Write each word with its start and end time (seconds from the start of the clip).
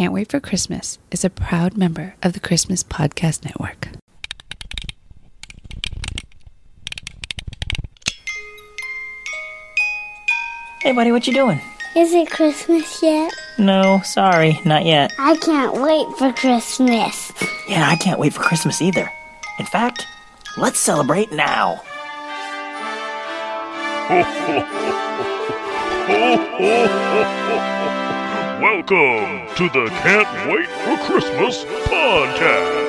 Can't 0.00 0.14
Wait 0.14 0.30
for 0.30 0.40
Christmas 0.40 0.98
is 1.10 1.26
a 1.26 1.28
proud 1.28 1.76
member 1.76 2.14
of 2.22 2.32
the 2.32 2.40
Christmas 2.40 2.82
Podcast 2.82 3.44
Network. 3.44 3.88
Hey, 10.80 10.92
buddy, 10.92 11.12
what 11.12 11.26
you 11.26 11.34
doing? 11.34 11.60
Is 11.94 12.14
it 12.14 12.30
Christmas 12.30 13.02
yet? 13.02 13.30
No, 13.58 14.00
sorry, 14.02 14.58
not 14.64 14.86
yet. 14.86 15.12
I 15.18 15.36
can't 15.36 15.74
wait 15.74 16.06
for 16.16 16.32
Christmas. 16.32 17.30
Yeah, 17.68 17.86
I 17.86 17.96
can't 17.96 18.18
wait 18.18 18.32
for 18.32 18.40
Christmas 18.40 18.80
either. 18.80 19.12
In 19.58 19.66
fact, 19.66 20.06
let's 20.56 20.78
celebrate 20.78 21.30
now. 21.30 21.82
Welcome 28.62 29.49
to 29.60 29.68
the 29.68 29.88
Can't 29.88 30.50
Wait 30.50 30.66
for 30.66 30.96
Christmas 31.04 31.64
podcast. 31.84 32.88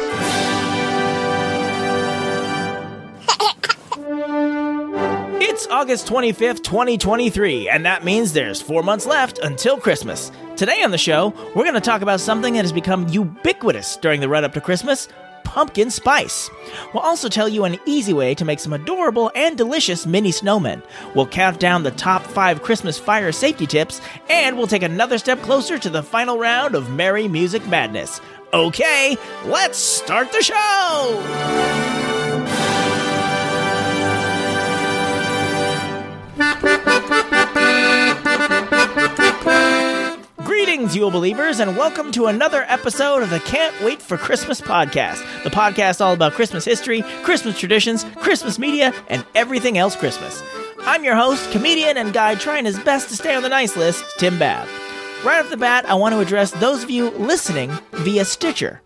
It's 5.44 5.68
August 5.68 6.08
25th, 6.08 6.64
2023, 6.64 7.68
and 7.68 7.86
that 7.86 8.05
means 8.05 8.31
there's 8.31 8.62
four 8.62 8.84
months 8.84 9.05
left 9.05 9.40
until 9.40 9.78
Christmas. 9.78 10.31
Today 10.55 10.81
on 10.81 10.92
the 10.92 10.98
show, 10.98 11.34
we're 11.54 11.66
going 11.66 11.73
to 11.73 11.81
talk 11.81 12.02
about 12.02 12.22
something 12.22 12.54
that 12.54 12.64
has 12.64 12.72
become 12.72 13.09
ubiquitous 13.09 13.98
during 13.98 14.22
the 14.22 14.30
run 14.30 14.45
up 14.45 14.53
to 14.53 14.62
Christmas 14.62 15.09
pumpkin 15.52 15.90
spice. 15.90 16.50
We'll 16.94 17.04
also 17.04 17.28
tell 17.28 17.50
you 17.50 17.66
an 17.66 17.78
easy 17.86 18.14
way 18.14 18.34
to 18.36 18.46
make 18.46 18.62
some 18.62 18.72
adorable 18.72 19.30
and 19.36 19.58
delicious 19.58 20.05
mini 20.05 20.32
snowmen. 20.32 20.82
We'll 21.14 21.28
count 21.28 21.59
down 21.59 21.84
the 21.84 21.92
top 21.92 22.23
five 22.23 22.64
Christmas 22.64 22.98
fire 22.98 23.34
safety 23.34 23.68
tips, 23.68 24.00
and 24.30 24.58
we'll 24.58 24.68
take 24.68 24.82
another 24.82 25.18
step 25.18 25.42
closer 25.42 25.78
to 25.78 25.90
the 25.90 26.04
final 26.04 26.40
round 26.40 26.73
of 26.73 26.90
Merry 26.92 27.28
Music 27.28 27.68
Madness. 27.68 28.22
Okay, 28.54 29.18
let's 29.44 29.78
start 29.78 30.32
the 30.32 30.42
show! 30.42 30.58
Greetings, 40.72 40.95
Yule 40.95 41.11
Believers, 41.11 41.59
and 41.59 41.75
welcome 41.75 42.14
to 42.14 42.27
another 42.27 42.64
episode 42.69 43.23
of 43.23 43.30
the 43.30 43.41
Can't 43.41 43.75
Wait 43.83 44.02
for 44.02 44.16
Christmas 44.16 44.61
podcast. 44.61 45.22
The 45.44 45.50
podcast 45.50 46.00
all 46.00 46.13
about 46.13 46.31
Christmas 46.31 46.63
history, 46.63 47.02
Christmas 47.23 47.59
traditions, 47.59 48.05
Christmas 48.16 48.58
media, 48.58 48.94
and 49.09 49.25
everything 49.36 49.78
else 49.78 49.97
Christmas. 49.97 50.41
I'm 50.83 51.03
your 51.03 51.17
host, 51.17 51.52
comedian, 51.52 51.97
and 51.97 52.13
guy 52.13 52.36
trying 52.36 52.63
his 52.63 52.80
best 52.80 53.09
to 53.09 53.17
stay 53.17 53.36
on 53.36 53.44
the 53.44 53.50
nice 53.50 53.75
list, 53.75 54.05
Tim 54.17 54.39
Babb. 54.39 54.66
Right 55.23 55.39
off 55.39 55.52
the 55.52 55.58
bat, 55.58 55.86
I 55.88 55.94
want 55.94 56.14
to 56.14 56.19
address 56.19 56.50
those 56.50 56.83
of 56.83 56.89
you 56.89 57.11
listening 57.11 57.72
via 57.91 58.25
Stitcher. 58.25 58.81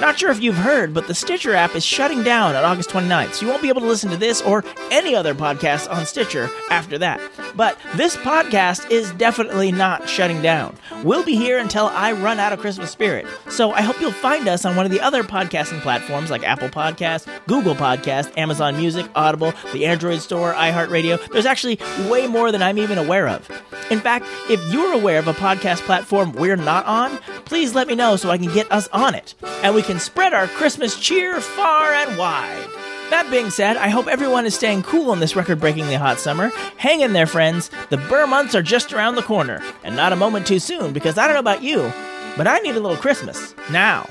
Not 0.00 0.18
sure 0.18 0.30
if 0.32 0.42
you've 0.42 0.56
heard, 0.56 0.92
but 0.92 1.06
the 1.06 1.14
Stitcher 1.14 1.54
app 1.54 1.76
is 1.76 1.84
shutting 1.84 2.24
down 2.24 2.56
on 2.56 2.64
August 2.64 2.90
29th, 2.90 3.34
so 3.34 3.46
you 3.46 3.50
won't 3.50 3.62
be 3.62 3.68
able 3.68 3.80
to 3.82 3.86
listen 3.86 4.10
to 4.10 4.16
this 4.16 4.42
or 4.42 4.64
any 4.90 5.14
other 5.14 5.32
podcast 5.32 5.90
on 5.90 6.04
Stitcher 6.04 6.50
after 6.70 6.98
that. 6.98 7.20
But 7.54 7.78
this 7.94 8.16
podcast 8.16 8.90
is 8.90 9.12
definitely 9.12 9.70
not 9.70 10.08
shutting 10.08 10.42
down. 10.42 10.76
We'll 11.04 11.24
be 11.24 11.36
here 11.36 11.58
until 11.58 11.86
I 11.86 12.12
run 12.12 12.40
out 12.40 12.52
of 12.52 12.58
Christmas 12.58 12.90
spirit. 12.90 13.24
So 13.48 13.70
I 13.70 13.80
hope 13.80 14.00
you'll 14.00 14.10
find 14.10 14.48
us 14.48 14.64
on 14.64 14.74
one 14.76 14.86
of 14.86 14.92
the 14.92 15.00
other 15.00 15.22
podcasting 15.22 15.80
platforms 15.80 16.30
like 16.30 16.42
Apple 16.42 16.68
Podcasts, 16.68 17.26
Google 17.46 17.76
Podcasts, 17.76 18.36
Amazon 18.36 18.76
Music, 18.76 19.06
Audible, 19.14 19.54
the 19.72 19.86
Android 19.86 20.20
Store, 20.20 20.52
iHeartRadio. 20.52 21.30
There's 21.30 21.46
actually 21.46 21.78
way 22.10 22.26
more 22.26 22.50
than 22.50 22.60
I'm 22.60 22.78
even 22.78 22.98
aware 22.98 23.28
of. 23.28 23.48
In 23.90 24.00
fact, 24.00 24.26
if 24.50 24.60
you're 24.72 24.92
aware 24.92 25.18
of 25.18 25.28
a 25.28 25.32
podcast 25.32 25.80
platform 25.82 26.32
we're 26.32 26.56
not 26.56 26.84
on, 26.86 27.18
please 27.44 27.74
let 27.74 27.86
me 27.86 27.94
know 27.94 28.16
so 28.16 28.30
I 28.30 28.38
can 28.38 28.52
get 28.52 28.70
us 28.72 28.88
on 28.88 29.14
it. 29.14 29.34
And 29.62 29.74
we 29.74 29.82
can 29.82 30.00
spread 30.00 30.34
our 30.34 30.48
Christmas 30.48 30.98
cheer 30.98 31.40
far 31.40 31.92
and 31.92 32.18
wide. 32.18 32.68
That 33.10 33.28
being 33.30 33.50
said, 33.50 33.76
I 33.76 33.88
hope 33.88 34.08
everyone 34.08 34.46
is 34.46 34.56
staying 34.56 34.82
cool 34.82 35.12
in 35.12 35.20
this 35.20 35.36
record 35.36 35.60
breakingly 35.60 35.94
hot 35.94 36.18
summer. 36.18 36.50
Hang 36.76 37.02
in 37.02 37.12
there, 37.12 37.26
friends. 37.26 37.70
The 37.90 37.98
Burr 37.98 38.26
months 38.26 38.56
are 38.56 38.62
just 38.62 38.92
around 38.92 39.14
the 39.14 39.22
corner, 39.22 39.62
and 39.84 39.94
not 39.94 40.12
a 40.12 40.16
moment 40.16 40.48
too 40.48 40.58
soon 40.58 40.92
because 40.92 41.16
I 41.16 41.26
don't 41.26 41.34
know 41.34 41.40
about 41.40 41.62
you, 41.62 41.92
but 42.36 42.48
I 42.48 42.58
need 42.58 42.74
a 42.74 42.80
little 42.80 42.96
Christmas 42.96 43.54
now. 43.70 44.08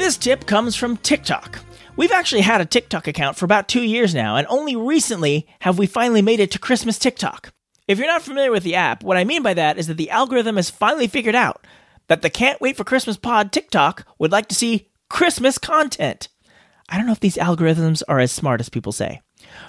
This 0.00 0.16
tip 0.16 0.46
comes 0.46 0.76
from 0.76 0.96
TikTok. 0.96 1.58
We've 1.94 2.10
actually 2.10 2.40
had 2.40 2.62
a 2.62 2.64
TikTok 2.64 3.06
account 3.06 3.36
for 3.36 3.44
about 3.44 3.68
two 3.68 3.82
years 3.82 4.14
now, 4.14 4.36
and 4.36 4.46
only 4.48 4.74
recently 4.74 5.46
have 5.60 5.76
we 5.76 5.86
finally 5.86 6.22
made 6.22 6.40
it 6.40 6.50
to 6.52 6.58
Christmas 6.58 6.98
TikTok. 6.98 7.52
If 7.86 7.98
you're 7.98 8.06
not 8.06 8.22
familiar 8.22 8.50
with 8.50 8.62
the 8.62 8.76
app, 8.76 9.04
what 9.04 9.18
I 9.18 9.24
mean 9.24 9.42
by 9.42 9.52
that 9.52 9.76
is 9.76 9.88
that 9.88 9.98
the 9.98 10.08
algorithm 10.08 10.56
has 10.56 10.70
finally 10.70 11.06
figured 11.06 11.34
out 11.34 11.66
that 12.06 12.22
the 12.22 12.30
Can't 12.30 12.62
Wait 12.62 12.78
for 12.78 12.82
Christmas 12.82 13.18
Pod 13.18 13.52
TikTok 13.52 14.06
would 14.18 14.32
like 14.32 14.48
to 14.48 14.54
see 14.54 14.88
Christmas 15.10 15.58
content. 15.58 16.28
I 16.88 16.96
don't 16.96 17.04
know 17.04 17.12
if 17.12 17.20
these 17.20 17.36
algorithms 17.36 18.02
are 18.08 18.20
as 18.20 18.32
smart 18.32 18.60
as 18.60 18.70
people 18.70 18.92
say. 18.92 19.20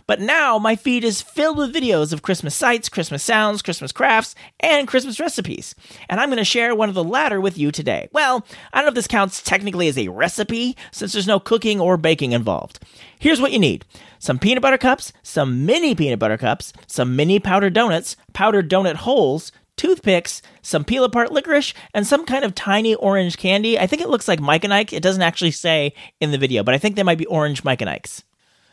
But 0.08 0.20
now 0.20 0.58
my 0.58 0.76
feed 0.76 1.04
is 1.04 1.22
filled 1.22 1.58
with 1.58 1.74
videos 1.74 2.14
of 2.14 2.22
Christmas 2.22 2.56
sights, 2.56 2.90
Christmas 2.90 3.24
sounds, 3.24 3.62
Christmas 3.62 3.92
crafts, 3.92 4.36
and 4.60 4.88
Christmas 4.88 5.20
recipes. 5.20 5.76
And 6.10 6.20
I'm 6.20 6.30
going 6.30 6.38
to 6.38 6.44
share 6.44 6.76
one 6.76 6.90
of 6.90 6.96
the 6.96 7.04
latter 7.04 7.40
with 7.40 7.58
you 7.58 7.72
today. 7.72 8.10
Well, 8.12 8.46
I 8.74 8.78
don't 8.78 8.86
know 8.86 8.90
if 8.90 8.96
this 8.96 9.08
counts 9.08 9.42
technically 9.42 9.88
as 9.88 9.98
a 9.98 10.10
recipe, 10.10 10.76
since 10.92 11.14
there's 11.14 11.28
no 11.28 11.40
cooking 11.40 11.80
or 11.80 11.98
baking 11.98 12.32
involved. 12.32 12.80
Here's 13.20 13.42
what 13.42 13.52
you 13.52 13.60
need 13.60 13.86
some 14.20 14.38
peanut 14.38 14.62
butter 14.62 14.78
cups, 14.78 15.14
some 15.24 15.66
mini 15.66 15.96
peanut 15.96 16.20
butter 16.20 16.38
cups, 16.38 16.74
some 16.88 17.16
mini 17.16 17.40
powdered 17.40 17.74
donuts, 17.74 18.16
powdered 18.34 18.70
donut 18.70 18.96
holes, 18.96 19.52
toothpicks, 19.78 20.44
some 20.62 20.84
peel 20.84 21.04
apart 21.04 21.32
licorice, 21.32 21.74
and 21.94 22.06
some 22.06 22.26
kind 22.26 22.46
of 22.46 22.54
tiny 22.54 22.94
orange 22.96 23.38
candy. 23.38 23.80
I 23.80 23.88
think 23.88 24.02
it 24.02 24.10
looks 24.10 24.28
like 24.28 24.40
Mike 24.40 24.64
and 24.64 24.74
Ike. 24.74 24.94
It 24.94 25.02
doesn't 25.02 25.24
actually 25.24 25.52
say 25.52 25.94
in 26.20 26.30
the 26.30 26.38
video, 26.38 26.64
but 26.64 26.76
I 26.76 26.78
think 26.78 26.96
they 26.96 27.04
might 27.04 27.18
be 27.18 27.26
orange 27.26 27.64
Mike 27.64 27.82
and 27.82 27.90
Ikes. 27.90 28.24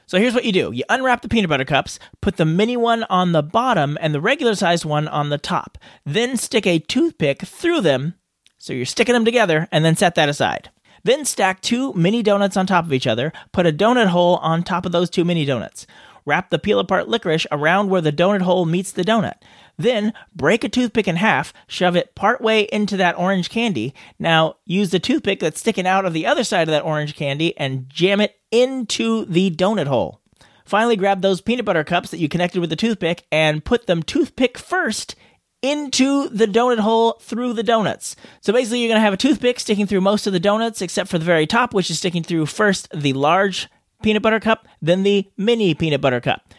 So 0.08 0.19
here's 0.19 0.32
what 0.32 0.46
you 0.46 0.52
do 0.52 0.72
you 0.72 0.84
unwrap 0.88 1.20
the 1.20 1.28
peanut 1.28 1.50
butter 1.50 1.66
cups, 1.66 1.98
put 2.22 2.38
the 2.38 2.46
mini 2.46 2.78
one 2.78 3.04
on 3.04 3.32
the 3.32 3.42
bottom 3.42 3.98
and 4.00 4.14
the 4.14 4.22
regular 4.22 4.54
sized 4.54 4.86
one 4.86 5.06
on 5.06 5.28
the 5.28 5.36
top. 5.36 5.76
Then 6.06 6.38
stick 6.38 6.66
a 6.66 6.78
toothpick 6.78 7.42
through 7.42 7.82
them. 7.82 8.14
So 8.56 8.72
you're 8.72 8.86
sticking 8.86 9.12
them 9.12 9.26
together 9.26 9.68
and 9.70 9.84
then 9.84 9.97
set 9.97 10.14
that 10.14 10.30
aside. 10.30 10.70
Then 11.04 11.26
stack 11.26 11.60
two 11.60 11.92
mini 11.92 12.22
donuts 12.22 12.56
on 12.56 12.66
top 12.66 12.86
of 12.86 12.92
each 12.94 13.06
other, 13.06 13.34
put 13.52 13.66
a 13.66 13.72
donut 13.72 14.06
hole 14.06 14.36
on 14.36 14.62
top 14.62 14.86
of 14.86 14.92
those 14.92 15.10
two 15.10 15.26
mini 15.26 15.44
donuts. 15.44 15.86
Wrap 16.24 16.48
the 16.48 16.58
peel 16.58 16.78
apart 16.78 17.06
licorice 17.06 17.47
around 17.52 17.91
where 17.91 18.00
the 18.00 18.10
donut 18.10 18.42
hole 18.42 18.64
meets 18.64 18.92
the 18.92 19.04
donut. 19.04 19.36
Then 19.78 20.12
break 20.34 20.65
a 20.65 20.69
toothpick 20.69 21.06
in 21.06 21.16
half, 21.16 21.55
shove 21.69 21.97
it 21.97 22.15
partway 22.16 22.62
into 22.72 22.97
that 22.97 23.16
orange 23.16 23.49
candy. 23.49 23.94
Now 24.19 24.56
use 24.65 24.91
the 24.91 24.99
toothpick 24.99 25.39
that's 25.39 25.61
sticking 25.61 25.87
out 25.87 26.05
of 26.05 26.12
the 26.12 26.27
other 26.27 26.44
side 26.44 26.69
of 26.69 26.72
that 26.72 26.84
orange 26.84 27.15
candy 27.15 27.56
and 27.56 27.89
jam 27.89 28.21
it 28.21 28.39
into 28.50 29.25
the 29.27 29.50
donut 29.50 29.87
hole. 29.87 30.21
Finally, 30.65 30.97
grab 30.97 31.22
those 31.22 31.41
peanut 31.41 31.65
butter 31.65 31.84
cups 31.84 32.11
that 32.11 32.19
you 32.19 32.28
connected 32.28 32.61
with 32.61 32.69
the 32.71 32.77
toothpick 32.77 33.25
and 33.33 33.65
put 33.65 33.87
them 33.87 34.03
toothpick 34.03 34.59
first 34.59 35.15
into 35.62 36.28
the 36.28 36.47
donut 36.47 36.81
hole 36.81 37.12
through 37.22 37.53
the 37.53 37.62
donuts. 37.62 38.16
So 38.41 38.53
basically, 38.53 38.81
you're 38.81 38.89
going 38.89 38.99
to 38.99 39.05
have 39.05 39.15
a 39.15 39.16
toothpick 39.16 39.60
sticking 39.60 39.87
through 39.87 40.03
most 40.03 40.27
of 40.27 40.33
the 40.33 40.41
donuts 40.41 40.83
except 40.83 41.09
for 41.09 41.19
the 41.19 41.25
very 41.25 41.47
top, 41.47 41.72
which 41.72 41.91
is 41.91 41.99
sticking 41.99 42.22
through 42.22 42.47
first 42.47 42.89
the 42.93 43.12
large 43.12 43.69
peanut 44.03 44.22
butter 44.22 44.41
cup, 44.41 44.66
then 44.83 45.05
the 45.05 45.31
mini 45.37 45.72
peanut 45.75 46.00
butter 46.00 46.21
cup. 46.21 46.53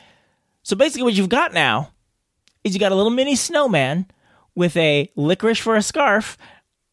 So 0.63 0.75
basically, 0.75 1.03
what 1.03 1.13
you've 1.13 1.29
got 1.29 1.53
now 1.53 1.91
is 2.63 2.73
you 2.73 2.79
got 2.79 2.91
a 2.91 2.95
little 2.95 3.11
mini 3.11 3.35
snowman 3.35 4.05
with 4.55 4.75
a 4.77 5.11
licorice 5.15 5.59
for 5.59 5.75
a 5.75 5.81
scarf, 5.81 6.37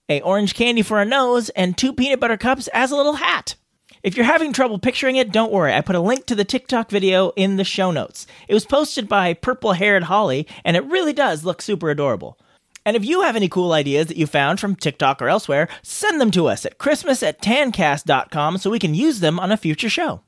a 0.08 0.20
orange 0.20 0.54
candy 0.54 0.82
for 0.82 1.00
a 1.00 1.04
nose, 1.04 1.48
and 1.50 1.76
two 1.76 1.92
peanut 1.92 2.20
butter 2.20 2.36
cups 2.36 2.68
as 2.68 2.90
a 2.90 2.96
little 2.96 3.14
hat. 3.14 3.56
If 4.02 4.16
you're 4.16 4.26
having 4.26 4.52
trouble 4.52 4.78
picturing 4.78 5.16
it, 5.16 5.32
don't 5.32 5.50
worry. 5.50 5.72
I 5.72 5.80
put 5.80 5.96
a 5.96 6.00
link 6.00 6.26
to 6.26 6.36
the 6.36 6.44
TikTok 6.44 6.90
video 6.90 7.30
in 7.30 7.56
the 7.56 7.64
show 7.64 7.90
notes. 7.90 8.26
It 8.46 8.54
was 8.54 8.64
posted 8.64 9.08
by 9.08 9.34
Purple 9.34 9.72
Haired 9.72 10.04
Holly, 10.04 10.46
and 10.64 10.76
it 10.76 10.84
really 10.84 11.12
does 11.12 11.44
look 11.44 11.60
super 11.60 11.90
adorable. 11.90 12.38
And 12.84 12.96
if 12.96 13.04
you 13.04 13.22
have 13.22 13.34
any 13.34 13.48
cool 13.48 13.72
ideas 13.72 14.06
that 14.06 14.16
you 14.16 14.28
found 14.28 14.60
from 14.60 14.76
TikTok 14.76 15.20
or 15.20 15.28
elsewhere, 15.28 15.68
send 15.82 16.20
them 16.20 16.30
to 16.30 16.46
us 16.46 16.64
at 16.64 16.78
Christmas 16.78 17.20
at 17.24 17.42
tancast.com 17.42 18.58
so 18.58 18.70
we 18.70 18.78
can 18.78 18.94
use 18.94 19.18
them 19.18 19.40
on 19.40 19.50
a 19.50 19.56
future 19.56 19.88
show. 19.88 20.22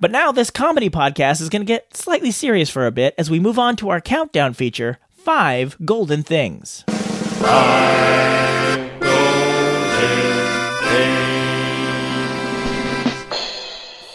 But 0.00 0.10
now 0.10 0.32
this 0.32 0.48
comedy 0.48 0.88
podcast 0.88 1.42
is 1.42 1.50
going 1.50 1.60
to 1.60 1.66
get 1.66 1.94
slightly 1.94 2.30
serious 2.30 2.70
for 2.70 2.86
a 2.86 2.90
bit 2.90 3.14
as 3.18 3.28
we 3.28 3.38
move 3.38 3.58
on 3.58 3.76
to 3.76 3.90
our 3.90 4.00
countdown 4.00 4.54
feature 4.54 4.98
Five 5.10 5.76
Golden 5.84 6.22
Things. 6.22 6.84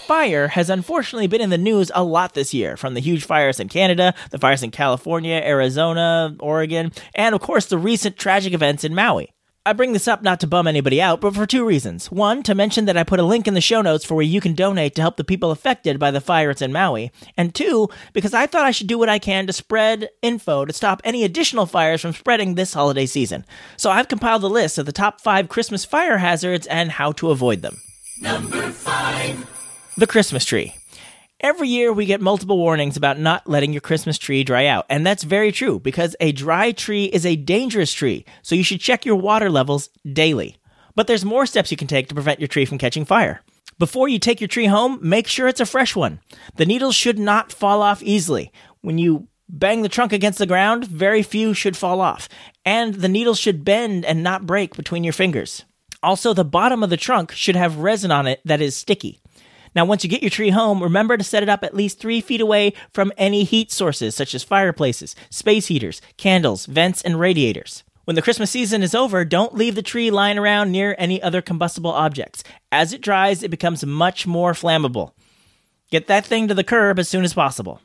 Fire 0.08 0.48
has 0.48 0.72
unfortunately 0.72 1.28
been 1.28 1.42
in 1.42 1.52
the 1.52 1.58
news 1.58 1.92
a 1.94 2.04
lot 2.04 2.34
this 2.34 2.52
year, 2.52 2.76
from 2.78 2.96
the 2.96 3.00
huge 3.00 3.24
fires 3.24 3.60
in 3.60 3.70
Canada, 3.70 4.16
the 4.32 4.40
fires 4.40 4.64
in 4.64 4.72
California, 4.72 5.36
Arizona, 5.36 6.36
Oregon, 6.40 6.92
and 7.14 7.36
of 7.36 7.42
course 7.42 7.68
the 7.68 7.78
recent 7.78 8.18
tragic 8.18 8.54
events 8.54 8.84
in 8.84 8.96
Maui. 8.96 9.35
I 9.68 9.74
bring 9.74 9.94
this 9.94 10.08
up 10.08 10.22
not 10.22 10.40
to 10.42 10.48
bum 10.48 10.68
anybody 10.68 11.02
out, 11.02 11.20
but 11.22 11.34
for 11.34 11.48
two 11.48 11.66
reasons. 11.66 12.12
One, 12.12 12.44
to 12.44 12.54
mention 12.54 12.86
that 12.86 12.98
I 12.98 13.04
put 13.04 13.20
a 13.20 13.24
link 13.24 13.48
in 13.48 13.56
the 13.56 13.62
show 13.62 13.82
notes 13.82 14.06
for 14.06 14.14
where 14.14 14.24
you 14.24 14.40
can 14.40 14.54
donate 14.54 14.94
to 14.94 15.02
help 15.02 15.18
the 15.18 15.24
people 15.24 15.50
affected 15.50 15.98
by 15.98 16.12
the 16.12 16.22
fires 16.22 16.62
in 16.62 16.72
Maui. 16.72 17.12
And 17.36 17.56
two, 17.56 17.90
because 18.14 18.36
I 18.36 18.46
thought 18.46 18.66
I 18.66 18.70
should 18.70 18.86
do 18.86 19.00
what 19.00 19.10
I 19.10 19.18
can 19.18 19.48
to 19.48 19.54
spread 19.54 20.10
info 20.22 20.66
to 20.66 20.74
stop 20.74 21.02
any 21.04 21.24
additional 21.24 21.66
fires 21.66 22.02
from 22.02 22.14
spreading 22.14 22.54
this 22.54 22.76
holiday 22.76 23.08
season. 23.08 23.44
So 23.76 23.90
I've 23.90 24.08
compiled 24.08 24.44
a 24.44 24.48
list 24.48 24.78
of 24.78 24.86
the 24.86 24.92
top 24.92 25.20
five 25.20 25.50
Christmas 25.50 25.84
fire 25.84 26.20
hazards 26.20 26.68
and 26.68 26.92
how 26.92 27.12
to 27.14 27.32
avoid 27.32 27.64
them. 27.64 27.82
Number 28.22 28.70
five 28.70 29.50
The 29.98 30.06
Christmas 30.06 30.46
tree. 30.46 30.76
Every 31.42 31.68
year 31.68 31.92
we 31.92 32.06
get 32.06 32.22
multiple 32.22 32.58
warnings 32.58 32.96
about 32.96 33.20
not 33.20 33.48
letting 33.48 33.74
your 33.74 33.82
Christmas 33.82 34.18
tree 34.18 34.46
dry 34.46 34.68
out, 34.68 34.86
and 34.90 35.06
that's 35.06 35.24
very 35.24 35.52
true 35.52 35.80
because 35.80 36.16
a 36.22 36.32
dry 36.32 36.72
tree 36.72 37.06
is 37.06 37.26
a 37.26 37.36
dangerous 37.36 37.92
tree, 37.92 38.24
so 38.42 38.56
you 38.56 38.64
should 38.64 38.80
check 38.80 39.06
your 39.06 39.18
water 39.18 39.50
levels 39.50 39.90
daily. 40.12 40.56
But 40.96 41.08
there's 41.08 41.26
more 41.26 41.46
steps 41.46 41.72
you 41.72 41.78
can 41.78 41.90
take 41.90 42.08
to 42.08 42.16
prevent 42.16 42.40
your 42.40 42.48
tree 42.48 42.64
from 42.64 42.78
catching 42.78 43.04
fire. 43.04 43.42
Before 43.78 44.08
you 44.08 44.18
take 44.18 44.40
your 44.40 44.48
tree 44.48 44.68
home, 44.68 44.98
make 45.02 45.28
sure 45.28 45.50
it's 45.50 45.60
a 45.60 45.66
fresh 45.66 45.94
one. 45.94 46.22
The 46.56 46.66
needles 46.66 46.96
should 46.96 47.20
not 47.20 47.52
fall 47.52 47.82
off 47.82 48.02
easily. 48.02 48.54
When 48.80 48.98
you 48.98 49.28
bang 49.50 49.82
the 49.82 49.90
trunk 49.90 50.14
against 50.14 50.40
the 50.40 50.46
ground, 50.46 50.88
very 50.88 51.22
few 51.22 51.54
should 51.54 51.76
fall 51.76 52.00
off, 52.00 52.30
and 52.64 52.94
the 52.96 53.10
needles 53.10 53.40
should 53.40 53.66
bend 53.66 54.06
and 54.06 54.24
not 54.24 54.46
break 54.46 54.78
between 54.78 55.04
your 55.04 55.12
fingers. 55.12 55.66
Also, 56.02 56.34
the 56.34 56.46
bottom 56.46 56.82
of 56.82 56.90
the 56.90 56.98
trunk 56.98 57.34
should 57.34 57.58
have 57.58 57.80
resin 57.80 58.12
on 58.12 58.26
it 58.26 58.40
that 58.46 58.62
is 58.62 58.78
sticky. 58.78 59.20
Now, 59.76 59.84
once 59.84 60.04
you 60.04 60.10
get 60.10 60.24
your 60.24 60.30
tree 60.30 60.52
home, 60.52 60.82
remember 60.82 61.18
to 61.18 61.24
set 61.24 61.44
it 61.44 61.50
up 61.50 61.64
at 61.64 61.76
least 61.76 62.00
three 62.00 62.22
feet 62.22 62.40
away 62.40 62.74
from 62.94 63.12
any 63.18 63.44
heat 63.44 63.72
sources 63.72 64.16
such 64.16 64.34
as 64.34 64.44
fireplaces, 64.44 65.16
space 65.30 65.68
heaters, 65.68 66.02
candles, 66.16 66.66
vents, 66.66 67.02
and 67.02 67.20
radiators. 67.20 67.84
When 68.06 68.16
the 68.16 68.22
Christmas 68.22 68.52
season 68.52 68.84
is 68.84 68.96
over, 68.96 69.26
don't 69.26 69.56
leave 69.56 69.76
the 69.76 69.82
tree 69.82 70.12
lying 70.12 70.38
around 70.38 70.72
near 70.72 70.96
any 70.98 71.22
other 71.22 71.42
combustible 71.42 71.92
objects. 71.92 72.44
As 72.72 72.94
it 72.94 73.02
dries, 73.02 73.44
it 73.44 73.52
becomes 73.52 73.86
much 73.86 74.26
more 74.26 74.54
flammable. 74.54 75.12
Get 75.92 76.08
that 76.08 76.26
thing 76.26 76.48
to 76.48 76.54
the 76.54 76.64
curb 76.64 76.98
as 76.98 77.10
soon 77.10 77.24
as 77.24 77.34
possible. 77.34 77.82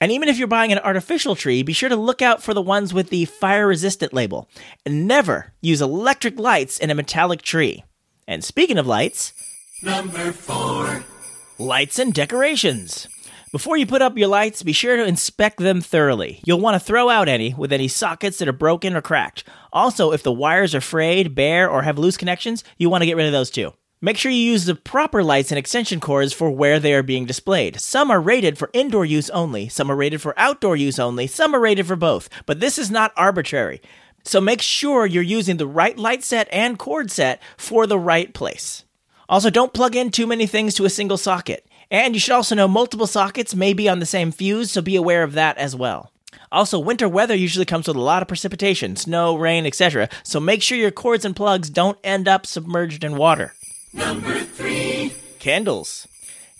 And 0.00 0.12
even 0.12 0.28
if 0.28 0.38
you're 0.38 0.46
buying 0.46 0.70
an 0.70 0.78
artificial 0.78 1.34
tree, 1.34 1.62
be 1.64 1.72
sure 1.72 1.88
to 1.88 1.96
look 1.96 2.22
out 2.22 2.40
for 2.40 2.54
the 2.54 2.62
ones 2.62 2.94
with 2.94 3.10
the 3.10 3.24
fire 3.24 3.66
resistant 3.66 4.12
label. 4.12 4.48
And 4.86 5.08
never 5.08 5.54
use 5.60 5.80
electric 5.80 6.38
lights 6.38 6.78
in 6.78 6.90
a 6.90 6.94
metallic 6.94 7.42
tree. 7.42 7.82
And 8.26 8.44
speaking 8.44 8.78
of 8.78 8.86
lights, 8.86 9.32
Number 9.80 10.32
four 10.32 11.04
Lights 11.56 12.00
and 12.00 12.12
decorations. 12.12 13.06
Before 13.52 13.76
you 13.76 13.86
put 13.86 14.02
up 14.02 14.18
your 14.18 14.26
lights, 14.26 14.64
be 14.64 14.72
sure 14.72 14.96
to 14.96 15.04
inspect 15.04 15.58
them 15.58 15.80
thoroughly. 15.80 16.40
You'll 16.44 16.58
want 16.58 16.74
to 16.74 16.84
throw 16.84 17.08
out 17.08 17.28
any 17.28 17.54
with 17.54 17.72
any 17.72 17.86
sockets 17.86 18.38
that 18.38 18.48
are 18.48 18.52
broken 18.52 18.96
or 18.96 19.00
cracked. 19.00 19.44
Also, 19.72 20.10
if 20.10 20.24
the 20.24 20.32
wires 20.32 20.74
are 20.74 20.80
frayed, 20.80 21.36
bare, 21.36 21.70
or 21.70 21.82
have 21.82 21.96
loose 21.96 22.16
connections, 22.16 22.64
you 22.76 22.90
want 22.90 23.02
to 23.02 23.06
get 23.06 23.16
rid 23.16 23.26
of 23.26 23.32
those 23.32 23.50
too. 23.50 23.72
Make 24.00 24.16
sure 24.16 24.32
you 24.32 24.38
use 24.38 24.64
the 24.64 24.74
proper 24.74 25.22
lights 25.22 25.52
and 25.52 25.58
extension 25.58 26.00
cords 26.00 26.32
for 26.32 26.50
where 26.50 26.80
they 26.80 26.92
are 26.92 27.04
being 27.04 27.24
displayed. 27.24 27.80
Some 27.80 28.10
are 28.10 28.20
rated 28.20 28.58
for 28.58 28.70
indoor 28.72 29.04
use 29.04 29.30
only, 29.30 29.68
some 29.68 29.92
are 29.92 29.96
rated 29.96 30.20
for 30.20 30.36
outdoor 30.36 30.74
use 30.74 30.98
only, 30.98 31.28
some 31.28 31.54
are 31.54 31.60
rated 31.60 31.86
for 31.86 31.96
both, 31.96 32.28
but 32.46 32.58
this 32.58 32.78
is 32.78 32.90
not 32.90 33.12
arbitrary. 33.16 33.80
So 34.24 34.40
make 34.40 34.60
sure 34.60 35.06
you're 35.06 35.22
using 35.22 35.56
the 35.56 35.68
right 35.68 35.96
light 35.96 36.24
set 36.24 36.48
and 36.50 36.80
cord 36.80 37.12
set 37.12 37.40
for 37.56 37.86
the 37.86 37.98
right 37.98 38.34
place. 38.34 38.84
Also, 39.28 39.50
don't 39.50 39.74
plug 39.74 39.94
in 39.94 40.10
too 40.10 40.26
many 40.26 40.46
things 40.46 40.74
to 40.74 40.84
a 40.84 40.90
single 40.90 41.18
socket. 41.18 41.66
And 41.90 42.14
you 42.14 42.20
should 42.20 42.34
also 42.34 42.54
know 42.54 42.68
multiple 42.68 43.06
sockets 43.06 43.54
may 43.54 43.72
be 43.72 43.88
on 43.88 43.98
the 43.98 44.06
same 44.06 44.30
fuse, 44.30 44.70
so 44.70 44.82
be 44.82 44.96
aware 44.96 45.22
of 45.22 45.32
that 45.32 45.58
as 45.58 45.74
well. 45.76 46.10
Also, 46.50 46.78
winter 46.78 47.08
weather 47.08 47.34
usually 47.34 47.64
comes 47.64 47.88
with 47.88 47.96
a 47.96 48.00
lot 48.00 48.22
of 48.22 48.28
precipitation, 48.28 48.96
snow, 48.96 49.36
rain, 49.36 49.66
etc., 49.66 50.08
so 50.22 50.40
make 50.40 50.62
sure 50.62 50.78
your 50.78 50.90
cords 50.90 51.24
and 51.24 51.36
plugs 51.36 51.68
don't 51.68 51.98
end 52.02 52.26
up 52.26 52.46
submerged 52.46 53.04
in 53.04 53.16
water. 53.16 53.54
Number 53.92 54.40
three 54.40 55.12
Candles. 55.38 56.08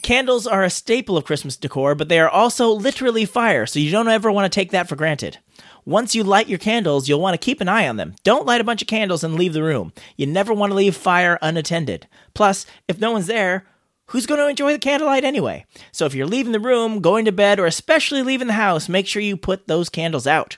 Candles 0.03 0.47
are 0.47 0.62
a 0.62 0.70
staple 0.70 1.17
of 1.17 1.25
Christmas 1.25 1.56
decor, 1.56 1.94
but 1.94 2.09
they 2.09 2.20
are 2.20 2.29
also 2.29 2.70
literally 2.70 3.25
fire, 3.25 3.67
so 3.67 3.79
you 3.79 3.91
don't 3.91 4.09
ever 4.09 4.31
want 4.31 4.50
to 4.50 4.55
take 4.55 4.70
that 4.70 4.88
for 4.88 4.97
granted. 4.97 5.38
Once 5.84 6.14
you 6.14 6.22
light 6.22 6.49
your 6.49 6.58
candles, 6.58 7.08
you'll 7.08 7.20
want 7.20 7.34
to 7.34 7.44
keep 7.44 7.60
an 7.60 7.69
eye 7.69 7.88
on 7.88 7.96
them. 7.96 8.14
Don't 8.25 8.46
light 8.46 8.60
a 8.60 8.64
bunch 8.64 8.82
of 8.82 8.88
candles 8.88 9.25
and 9.25 9.37
leave 9.37 9.52
the 9.52 9.62
room. 9.62 9.93
You 10.16 10.26
never 10.26 10.52
want 10.52 10.70
to 10.70 10.76
leave 10.76 10.96
fire 10.96 11.38
unattended. 11.40 12.06
Plus, 12.34 12.66
if 12.87 12.99
no 13.00 13.12
one's 13.12 13.26
there, 13.26 13.66
who's 14.06 14.26
going 14.26 14.38
to 14.38 14.49
enjoy 14.49 14.72
the 14.72 14.78
candlelight 14.78 15.25
anyway? 15.25 15.64
So 15.93 16.05
if 16.05 16.14
you're 16.14 16.26
leaving 16.26 16.52
the 16.52 16.60
room, 16.60 17.00
going 17.00 17.25
to 17.25 17.32
bed, 17.32 17.58
or 17.58 17.66
especially 17.66 18.22
leaving 18.22 18.49
the 18.49 18.52
house, 18.55 18.88
make 18.88 19.06
sure 19.06 19.22
you 19.22 19.37
put 19.37 19.66
those 19.66 19.88
candles 19.88 20.26
out. 20.26 20.56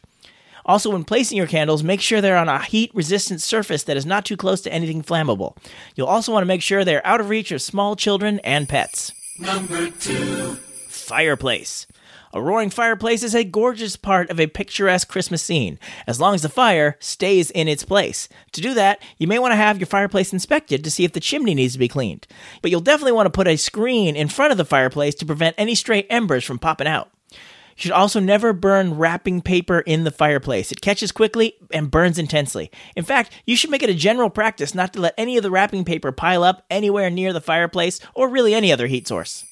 Also, 0.66 0.90
when 0.90 1.04
placing 1.04 1.38
your 1.38 1.46
candles, 1.46 1.82
make 1.82 2.00
sure 2.00 2.20
they're 2.20 2.36
on 2.36 2.48
a 2.48 2.62
heat 2.62 2.90
resistant 2.94 3.40
surface 3.40 3.82
that 3.84 3.96
is 3.96 4.06
not 4.06 4.24
too 4.24 4.36
close 4.36 4.60
to 4.60 4.72
anything 4.72 5.02
flammable. 5.02 5.56
You'll 5.96 6.06
also 6.06 6.32
want 6.32 6.42
to 6.42 6.48
make 6.48 6.62
sure 6.62 6.84
they're 6.84 7.06
out 7.06 7.20
of 7.20 7.28
reach 7.28 7.50
of 7.50 7.62
small 7.62 7.96
children 7.96 8.40
and 8.40 8.68
pets. 8.68 9.12
Number 9.38 9.90
two 9.90 10.58
Fireplace. 10.88 11.86
A 12.32 12.40
roaring 12.40 12.70
fireplace 12.70 13.24
is 13.24 13.34
a 13.34 13.42
gorgeous 13.42 13.96
part 13.96 14.30
of 14.30 14.38
a 14.38 14.46
picturesque 14.46 15.08
Christmas 15.08 15.42
scene, 15.42 15.80
as 16.06 16.20
long 16.20 16.32
as 16.32 16.42
the 16.42 16.48
fire 16.48 16.96
stays 17.00 17.50
in 17.50 17.66
its 17.66 17.84
place. 17.84 18.28
To 18.52 18.60
do 18.60 18.72
that, 18.74 19.02
you 19.18 19.26
may 19.26 19.40
want 19.40 19.50
to 19.50 19.56
have 19.56 19.80
your 19.80 19.88
fireplace 19.88 20.32
inspected 20.32 20.84
to 20.84 20.92
see 20.92 21.04
if 21.04 21.12
the 21.12 21.18
chimney 21.18 21.54
needs 21.54 21.72
to 21.72 21.80
be 21.80 21.88
cleaned. 21.88 22.28
But 22.62 22.70
you'll 22.70 22.82
definitely 22.82 23.12
want 23.12 23.26
to 23.26 23.30
put 23.30 23.48
a 23.48 23.56
screen 23.56 24.14
in 24.14 24.28
front 24.28 24.52
of 24.52 24.58
the 24.58 24.64
fireplace 24.64 25.16
to 25.16 25.26
prevent 25.26 25.56
any 25.58 25.74
stray 25.74 26.04
embers 26.04 26.44
from 26.44 26.60
popping 26.60 26.86
out. 26.86 27.10
You 27.32 27.84
should 27.84 27.92
also 27.92 28.20
never 28.20 28.52
burn 28.52 28.94
wrapping 28.94 29.40
paper 29.40 29.80
in 29.80 30.04
the 30.04 30.12
fireplace. 30.12 30.70
It 30.70 30.80
catches 30.80 31.10
quickly 31.10 31.54
and 31.72 31.90
burns 31.90 32.16
intensely. 32.16 32.70
In 32.94 33.02
fact, 33.02 33.32
you 33.44 33.56
should 33.56 33.70
make 33.70 33.82
it 33.82 33.90
a 33.90 33.94
general 33.94 34.30
practice 34.30 34.72
not 34.72 34.92
to 34.92 35.00
let 35.00 35.14
any 35.18 35.36
of 35.36 35.42
the 35.42 35.50
wrapping 35.50 35.84
paper 35.84 36.12
pile 36.12 36.44
up 36.44 36.64
anywhere 36.70 37.10
near 37.10 37.32
the 37.32 37.40
fireplace 37.40 37.98
or 38.14 38.28
really 38.28 38.54
any 38.54 38.72
other 38.72 38.86
heat 38.86 39.08
source. 39.08 39.44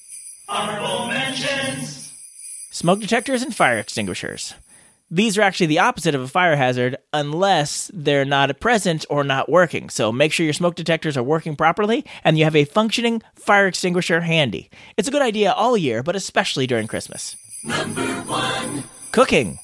Honorable 0.47 1.07
mentions 1.07 1.98
smoke 2.79 3.01
detectors 3.01 3.41
and 3.41 3.53
fire 3.53 3.77
extinguishers. 3.77 4.53
These 5.11 5.37
are 5.37 5.41
actually 5.41 5.65
the 5.65 5.79
opposite 5.79 6.15
of 6.15 6.21
a 6.21 6.29
fire 6.29 6.55
hazard 6.55 6.95
unless 7.11 7.91
they're 7.93 8.23
not 8.23 8.57
present 8.61 9.05
or 9.09 9.25
not 9.25 9.49
working. 9.49 9.89
So 9.89 10.13
make 10.13 10.31
sure 10.31 10.45
your 10.45 10.53
smoke 10.53 10.75
detectors 10.75 11.17
are 11.17 11.23
working 11.23 11.57
properly 11.57 12.05
and 12.23 12.37
you 12.37 12.45
have 12.45 12.55
a 12.55 12.63
functioning 12.63 13.21
fire 13.35 13.67
extinguisher 13.67 14.21
handy. 14.21 14.69
It's 14.95 15.09
a 15.09 15.11
good 15.11 15.21
idea 15.21 15.51
all 15.51 15.75
year, 15.75 16.03
but 16.03 16.15
especially 16.15 16.67
during 16.67 16.87
Christmas. 16.87 17.35
Number 17.65 18.05
one 18.21 18.85
Cooking. 19.11 19.59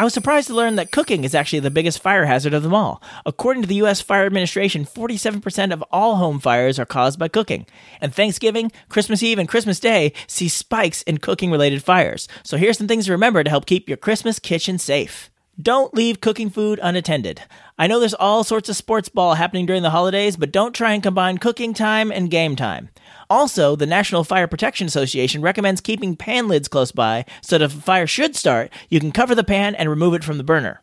I 0.00 0.04
was 0.04 0.14
surprised 0.14 0.46
to 0.46 0.54
learn 0.54 0.76
that 0.76 0.92
cooking 0.92 1.24
is 1.24 1.34
actually 1.34 1.60
the 1.60 1.70
biggest 1.70 2.00
fire 2.00 2.24
hazard 2.24 2.54
of 2.54 2.62
them 2.62 2.72
all. 2.72 3.02
According 3.26 3.60
to 3.60 3.68
the 3.68 3.74
U.S. 3.74 4.00
Fire 4.00 4.24
Administration, 4.24 4.86
47% 4.86 5.74
of 5.74 5.84
all 5.92 6.16
home 6.16 6.40
fires 6.40 6.78
are 6.78 6.86
caused 6.86 7.18
by 7.18 7.28
cooking. 7.28 7.66
And 8.00 8.14
Thanksgiving, 8.14 8.72
Christmas 8.88 9.22
Eve, 9.22 9.38
and 9.38 9.46
Christmas 9.46 9.78
Day 9.78 10.14
see 10.26 10.48
spikes 10.48 11.02
in 11.02 11.18
cooking 11.18 11.50
related 11.50 11.82
fires. 11.82 12.28
So 12.44 12.56
here's 12.56 12.78
some 12.78 12.88
things 12.88 13.04
to 13.04 13.12
remember 13.12 13.44
to 13.44 13.50
help 13.50 13.66
keep 13.66 13.90
your 13.90 13.98
Christmas 13.98 14.38
kitchen 14.38 14.78
safe. 14.78 15.28
Don't 15.60 15.92
leave 15.92 16.22
cooking 16.22 16.48
food 16.48 16.80
unattended. 16.82 17.42
I 17.78 17.86
know 17.86 18.00
there's 18.00 18.14
all 18.14 18.42
sorts 18.42 18.70
of 18.70 18.76
sports 18.76 19.10
ball 19.10 19.34
happening 19.34 19.66
during 19.66 19.82
the 19.82 19.90
holidays, 19.90 20.34
but 20.34 20.50
don't 20.50 20.74
try 20.74 20.94
and 20.94 21.02
combine 21.02 21.36
cooking 21.36 21.74
time 21.74 22.10
and 22.10 22.30
game 22.30 22.56
time. 22.56 22.88
Also, 23.30 23.76
the 23.76 23.86
National 23.86 24.24
Fire 24.24 24.48
Protection 24.48 24.88
Association 24.88 25.40
recommends 25.40 25.80
keeping 25.80 26.16
pan 26.16 26.48
lids 26.48 26.66
close 26.66 26.90
by 26.90 27.24
so 27.40 27.56
that 27.56 27.64
if 27.64 27.78
a 27.78 27.80
fire 27.80 28.06
should 28.08 28.34
start, 28.34 28.72
you 28.88 28.98
can 28.98 29.12
cover 29.12 29.36
the 29.36 29.44
pan 29.44 29.76
and 29.76 29.88
remove 29.88 30.14
it 30.14 30.24
from 30.24 30.36
the 30.36 30.42
burner. 30.42 30.82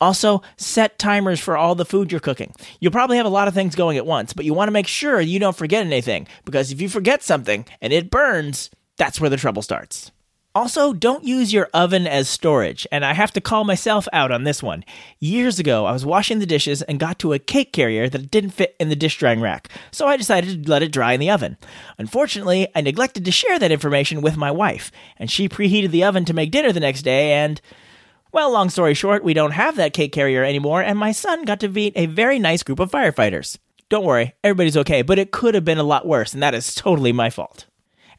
Also, 0.00 0.42
set 0.56 0.98
timers 0.98 1.38
for 1.38 1.56
all 1.56 1.76
the 1.76 1.84
food 1.84 2.10
you're 2.10 2.20
cooking. 2.20 2.52
You'll 2.80 2.90
probably 2.90 3.16
have 3.16 3.26
a 3.26 3.30
lot 3.30 3.46
of 3.46 3.54
things 3.54 3.76
going 3.76 3.96
at 3.96 4.04
once, 4.04 4.32
but 4.32 4.44
you 4.44 4.52
want 4.52 4.66
to 4.66 4.72
make 4.72 4.88
sure 4.88 5.20
you 5.20 5.38
don't 5.38 5.56
forget 5.56 5.86
anything, 5.86 6.26
because 6.44 6.72
if 6.72 6.80
you 6.80 6.88
forget 6.88 7.22
something 7.22 7.64
and 7.80 7.92
it 7.92 8.10
burns, 8.10 8.70
that's 8.96 9.20
where 9.20 9.30
the 9.30 9.36
trouble 9.36 9.62
starts. 9.62 10.10
Also, 10.56 10.92
don't 10.92 11.24
use 11.24 11.52
your 11.52 11.68
oven 11.74 12.06
as 12.06 12.28
storage, 12.28 12.86
and 12.92 13.04
I 13.04 13.12
have 13.12 13.32
to 13.32 13.40
call 13.40 13.64
myself 13.64 14.06
out 14.12 14.30
on 14.30 14.44
this 14.44 14.62
one. 14.62 14.84
Years 15.18 15.58
ago, 15.58 15.84
I 15.84 15.90
was 15.90 16.06
washing 16.06 16.38
the 16.38 16.46
dishes 16.46 16.80
and 16.82 17.00
got 17.00 17.18
to 17.18 17.32
a 17.32 17.40
cake 17.40 17.72
carrier 17.72 18.08
that 18.08 18.30
didn't 18.30 18.50
fit 18.50 18.76
in 18.78 18.88
the 18.88 18.94
dish 18.94 19.18
drying 19.18 19.40
rack, 19.40 19.68
so 19.90 20.06
I 20.06 20.16
decided 20.16 20.62
to 20.64 20.70
let 20.70 20.84
it 20.84 20.92
dry 20.92 21.12
in 21.12 21.18
the 21.18 21.30
oven. 21.30 21.56
Unfortunately, 21.98 22.68
I 22.72 22.82
neglected 22.82 23.24
to 23.24 23.32
share 23.32 23.58
that 23.58 23.72
information 23.72 24.20
with 24.20 24.36
my 24.36 24.52
wife, 24.52 24.92
and 25.16 25.28
she 25.28 25.48
preheated 25.48 25.90
the 25.90 26.04
oven 26.04 26.24
to 26.26 26.34
make 26.34 26.52
dinner 26.52 26.70
the 26.70 26.80
next 26.80 27.02
day, 27.02 27.32
and. 27.32 27.60
Well, 28.30 28.50
long 28.50 28.68
story 28.68 28.94
short, 28.94 29.22
we 29.22 29.34
don't 29.34 29.52
have 29.52 29.76
that 29.76 29.92
cake 29.92 30.12
carrier 30.12 30.44
anymore, 30.44 30.82
and 30.82 30.98
my 30.98 31.10
son 31.10 31.44
got 31.44 31.60
to 31.60 31.68
meet 31.68 31.92
a 31.96 32.06
very 32.06 32.38
nice 32.38 32.62
group 32.62 32.78
of 32.80 32.90
firefighters. 32.90 33.58
Don't 33.88 34.04
worry, 34.04 34.34
everybody's 34.42 34.76
okay, 34.76 35.02
but 35.02 35.18
it 35.18 35.30
could 35.30 35.54
have 35.54 35.64
been 35.64 35.78
a 35.78 35.84
lot 35.84 36.06
worse, 36.06 36.32
and 36.32 36.42
that 36.42 36.54
is 36.54 36.74
totally 36.74 37.12
my 37.12 37.30
fault. 37.30 37.66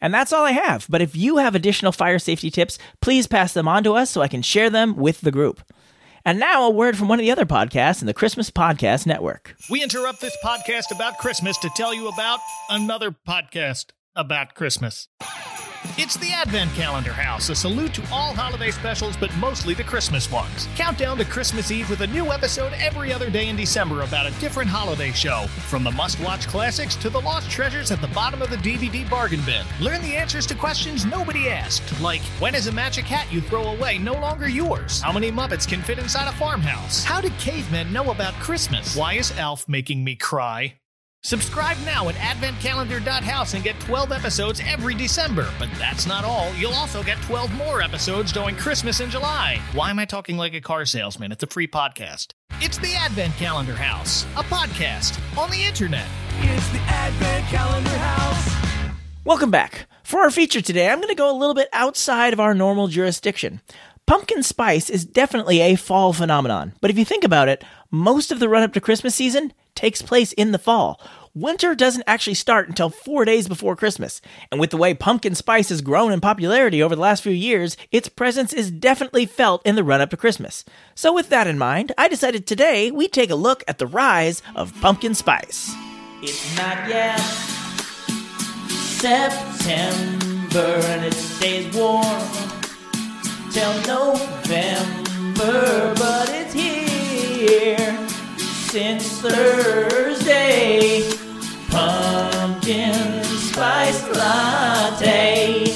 And 0.01 0.13
that's 0.13 0.33
all 0.33 0.45
I 0.45 0.51
have. 0.51 0.85
But 0.89 1.01
if 1.01 1.15
you 1.15 1.37
have 1.37 1.55
additional 1.55 1.91
fire 1.91 2.19
safety 2.19 2.51
tips, 2.51 2.77
please 3.01 3.27
pass 3.27 3.53
them 3.53 3.67
on 3.67 3.83
to 3.83 3.93
us 3.93 4.09
so 4.09 4.21
I 4.21 4.27
can 4.27 4.41
share 4.41 4.69
them 4.69 4.95
with 4.95 5.21
the 5.21 5.31
group. 5.31 5.61
And 6.27 6.39
now 6.39 6.63
a 6.63 6.71
word 6.71 6.97
from 6.97 7.07
one 7.07 7.19
of 7.19 7.23
the 7.23 7.31
other 7.31 7.45
podcasts 7.45 8.01
in 8.01 8.07
the 8.07 8.13
Christmas 8.13 8.49
Podcast 8.49 9.05
Network. 9.05 9.55
We 9.69 9.83
interrupt 9.83 10.21
this 10.21 10.35
podcast 10.43 10.89
about 10.91 11.19
Christmas 11.19 11.57
to 11.59 11.69
tell 11.75 11.93
you 11.93 12.07
about 12.07 12.39
another 12.69 13.11
podcast 13.11 13.91
about 14.15 14.55
Christmas. 14.55 15.07
It's 15.97 16.17
the 16.17 16.31
Advent 16.33 16.73
Calendar 16.73 17.13
House, 17.13 17.49
a 17.49 17.55
salute 17.55 17.93
to 17.93 18.01
all 18.11 18.33
holiday 18.33 18.69
specials, 18.69 19.15
but 19.15 19.33
mostly 19.37 19.73
the 19.73 19.83
Christmas 19.83 20.29
ones. 20.29 20.67
Countdown 20.75 21.17
to 21.19 21.25
Christmas 21.25 21.71
Eve 21.71 21.89
with 21.89 22.01
a 22.01 22.07
new 22.07 22.33
episode 22.33 22.73
every 22.73 23.13
other 23.13 23.29
day 23.29 23.47
in 23.47 23.55
December 23.55 24.01
about 24.01 24.25
a 24.25 24.39
different 24.39 24.69
holiday 24.69 25.11
show. 25.11 25.45
From 25.69 25.85
the 25.85 25.91
must 25.91 26.19
watch 26.19 26.47
classics 26.47 26.95
to 26.97 27.09
the 27.09 27.21
lost 27.21 27.49
treasures 27.49 27.91
at 27.91 28.01
the 28.01 28.07
bottom 28.09 28.41
of 28.41 28.49
the 28.49 28.57
DVD 28.57 29.09
bargain 29.09 29.41
bin. 29.45 29.65
Learn 29.79 30.01
the 30.01 30.15
answers 30.15 30.45
to 30.47 30.55
questions 30.55 31.05
nobody 31.05 31.47
asked, 31.47 32.01
like 32.01 32.21
when 32.39 32.55
is 32.55 32.67
a 32.67 32.73
magic 32.73 33.05
hat 33.05 33.31
you 33.31 33.39
throw 33.39 33.63
away 33.63 33.97
no 33.97 34.13
longer 34.13 34.49
yours? 34.49 35.01
How 35.01 35.13
many 35.13 35.31
Muppets 35.31 35.67
can 35.67 35.81
fit 35.81 35.99
inside 35.99 36.27
a 36.27 36.33
farmhouse? 36.33 37.05
How 37.05 37.21
did 37.21 37.37
cavemen 37.37 37.93
know 37.93 38.11
about 38.11 38.33
Christmas? 38.35 38.97
Why 38.97 39.13
is 39.13 39.31
Elf 39.37 39.69
making 39.69 40.03
me 40.03 40.15
cry? 40.15 40.75
Subscribe 41.25 41.75
now 41.83 42.07
at 42.07 42.13
adventcalendar.house 42.13 43.55
and 43.55 43.63
get 43.63 43.79
12 43.79 44.11
episodes 44.11 44.61
every 44.63 44.93
December. 44.93 45.49
But 45.57 45.69
that's 45.79 46.05
not 46.05 46.23
all. 46.23 46.53
You'll 46.53 46.75
also 46.75 47.01
get 47.01 47.19
12 47.23 47.51
more 47.55 47.81
episodes 47.81 48.31
during 48.31 48.55
Christmas 48.55 48.99
in 48.99 49.09
July. 49.09 49.59
Why 49.73 49.89
am 49.89 49.97
I 49.97 50.05
talking 50.05 50.37
like 50.37 50.53
a 50.53 50.61
car 50.61 50.85
salesman? 50.85 51.31
It's 51.31 51.41
a 51.41 51.47
free 51.47 51.67
podcast. 51.67 52.33
It's 52.61 52.77
the 52.77 52.93
Advent 52.93 53.33
Calendar 53.37 53.73
House, 53.73 54.23
a 54.37 54.43
podcast 54.43 55.19
on 55.35 55.49
the 55.49 55.63
internet. 55.63 56.05
It's 56.41 56.69
the 56.69 56.77
Advent 56.81 57.47
Calendar 57.47 57.89
House. 57.89 58.95
Welcome 59.25 59.49
back. 59.49 59.87
For 60.03 60.19
our 60.19 60.29
feature 60.29 60.61
today, 60.61 60.91
I'm 60.91 60.99
going 60.99 61.09
to 61.09 61.15
go 61.15 61.35
a 61.35 61.39
little 61.39 61.55
bit 61.55 61.69
outside 61.73 62.33
of 62.33 62.39
our 62.39 62.53
normal 62.53 62.87
jurisdiction. 62.87 63.61
Pumpkin 64.05 64.43
spice 64.43 64.91
is 64.91 65.03
definitely 65.05 65.61
a 65.61 65.75
fall 65.75 66.13
phenomenon, 66.13 66.73
but 66.81 66.91
if 66.91 66.99
you 66.99 67.03
think 67.03 67.23
about 67.23 67.49
it, 67.49 67.63
most 67.89 68.31
of 68.31 68.37
the 68.37 68.47
run 68.47 68.61
up 68.61 68.73
to 68.73 68.79
Christmas 68.79 69.15
season 69.15 69.51
takes 69.75 70.01
place 70.01 70.33
in 70.33 70.51
the 70.51 70.59
fall. 70.59 70.99
Winter 71.35 71.75
doesn't 71.75 72.05
actually 72.07 72.35
start 72.35 72.69
until 72.69 72.89
four 72.89 73.25
days 73.25 73.49
before 73.49 73.75
Christmas, 73.75 74.21
and 74.49 74.61
with 74.61 74.69
the 74.69 74.77
way 74.77 74.93
pumpkin 74.93 75.35
spice 75.35 75.67
has 75.67 75.81
grown 75.81 76.13
in 76.13 76.21
popularity 76.21 76.81
over 76.81 76.95
the 76.95 77.01
last 77.01 77.21
few 77.21 77.33
years, 77.33 77.75
its 77.91 78.07
presence 78.07 78.53
is 78.53 78.71
definitely 78.71 79.25
felt 79.25 79.61
in 79.65 79.75
the 79.75 79.83
run 79.83 79.99
up 79.99 80.11
to 80.11 80.17
Christmas. 80.17 80.63
So, 80.95 81.11
with 81.11 81.27
that 81.29 81.45
in 81.45 81.57
mind, 81.57 81.91
I 81.97 82.07
decided 82.07 82.47
today 82.47 82.89
we'd 82.89 83.11
take 83.11 83.31
a 83.31 83.35
look 83.35 83.65
at 83.67 83.79
the 83.79 83.87
rise 83.87 84.41
of 84.55 84.73
pumpkin 84.79 85.13
spice. 85.13 85.75
It's 86.21 86.55
not 86.55 86.87
yet 86.87 87.19
September 88.69 90.15
and 90.57 91.05
it 91.05 91.13
stays 91.13 91.75
warm 91.75 92.05
till 93.51 93.73
November, 93.81 95.93
but 95.97 96.29
it's 96.29 96.53
here 96.53 98.04
since 98.75 99.21
Thursday. 99.21 101.01
Pumpkin 101.69 103.23
spice 103.23 104.05
latte. 104.13 105.73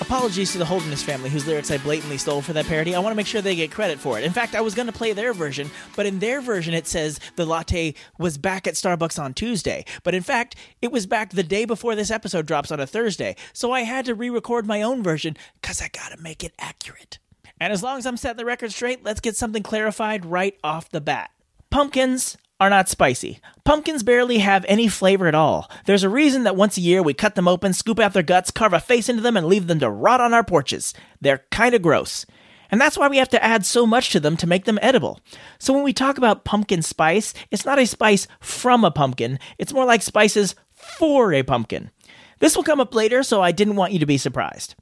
Apologies 0.00 0.50
to 0.50 0.58
the 0.58 0.64
Holderness 0.64 1.04
family, 1.04 1.30
whose 1.30 1.46
lyrics 1.46 1.70
I 1.70 1.78
blatantly 1.78 2.18
stole 2.18 2.42
for 2.42 2.52
that 2.52 2.66
parody. 2.66 2.96
I 2.96 2.98
want 2.98 3.12
to 3.12 3.16
make 3.16 3.28
sure 3.28 3.40
they 3.42 3.54
get 3.54 3.70
credit 3.70 4.00
for 4.00 4.18
it. 4.18 4.24
In 4.24 4.32
fact, 4.32 4.56
I 4.56 4.60
was 4.60 4.74
going 4.74 4.86
to 4.86 4.92
play 4.92 5.12
their 5.12 5.32
version, 5.32 5.70
but 5.94 6.04
in 6.04 6.18
their 6.18 6.40
version, 6.40 6.74
it 6.74 6.88
says 6.88 7.20
the 7.36 7.46
latte 7.46 7.94
was 8.18 8.38
back 8.38 8.66
at 8.66 8.74
Starbucks 8.74 9.16
on 9.16 9.32
Tuesday. 9.32 9.84
But 10.02 10.16
in 10.16 10.24
fact, 10.24 10.56
it 10.82 10.90
was 10.90 11.06
back 11.06 11.30
the 11.30 11.44
day 11.44 11.64
before 11.64 11.94
this 11.94 12.10
episode 12.10 12.46
drops 12.46 12.72
on 12.72 12.80
a 12.80 12.88
Thursday. 12.88 13.36
So 13.52 13.70
I 13.70 13.82
had 13.82 14.04
to 14.06 14.16
re 14.16 14.30
record 14.30 14.66
my 14.66 14.82
own 14.82 15.00
version 15.00 15.36
because 15.62 15.80
I 15.80 15.90
got 15.92 16.10
to 16.10 16.20
make 16.20 16.42
it 16.42 16.54
accurate. 16.58 17.20
And 17.60 17.72
as 17.72 17.84
long 17.84 17.98
as 17.98 18.04
I'm 18.04 18.16
setting 18.16 18.36
the 18.36 18.44
record 18.44 18.72
straight, 18.72 19.04
let's 19.04 19.20
get 19.20 19.36
something 19.36 19.62
clarified 19.62 20.26
right 20.26 20.58
off 20.64 20.90
the 20.90 21.00
bat. 21.00 21.30
Pumpkins 21.76 22.38
are 22.58 22.70
not 22.70 22.88
spicy. 22.88 23.38
Pumpkins 23.66 24.02
barely 24.02 24.38
have 24.38 24.64
any 24.66 24.88
flavor 24.88 25.26
at 25.26 25.34
all. 25.34 25.70
There's 25.84 26.04
a 26.04 26.08
reason 26.08 26.44
that 26.44 26.56
once 26.56 26.78
a 26.78 26.80
year 26.80 27.02
we 27.02 27.12
cut 27.12 27.34
them 27.34 27.46
open, 27.46 27.74
scoop 27.74 28.00
out 28.00 28.14
their 28.14 28.22
guts, 28.22 28.50
carve 28.50 28.72
a 28.72 28.80
face 28.80 29.10
into 29.10 29.20
them, 29.20 29.36
and 29.36 29.46
leave 29.46 29.66
them 29.66 29.80
to 29.80 29.90
rot 29.90 30.22
on 30.22 30.32
our 30.32 30.42
porches. 30.42 30.94
They're 31.20 31.44
kinda 31.50 31.78
gross. 31.78 32.24
And 32.70 32.80
that's 32.80 32.96
why 32.96 33.08
we 33.08 33.18
have 33.18 33.28
to 33.28 33.44
add 33.44 33.66
so 33.66 33.86
much 33.86 34.08
to 34.12 34.20
them 34.20 34.38
to 34.38 34.46
make 34.46 34.64
them 34.64 34.78
edible. 34.80 35.20
So 35.58 35.74
when 35.74 35.82
we 35.82 35.92
talk 35.92 36.16
about 36.16 36.46
pumpkin 36.46 36.80
spice, 36.80 37.34
it's 37.50 37.66
not 37.66 37.78
a 37.78 37.84
spice 37.84 38.26
from 38.40 38.82
a 38.82 38.90
pumpkin, 38.90 39.38
it's 39.58 39.74
more 39.74 39.84
like 39.84 40.00
spices 40.00 40.54
for 40.72 41.34
a 41.34 41.42
pumpkin. 41.42 41.90
This 42.38 42.56
will 42.56 42.64
come 42.64 42.80
up 42.80 42.94
later, 42.94 43.22
so 43.22 43.42
I 43.42 43.52
didn't 43.52 43.76
want 43.76 43.92
you 43.92 43.98
to 43.98 44.06
be 44.06 44.16
surprised. 44.16 44.76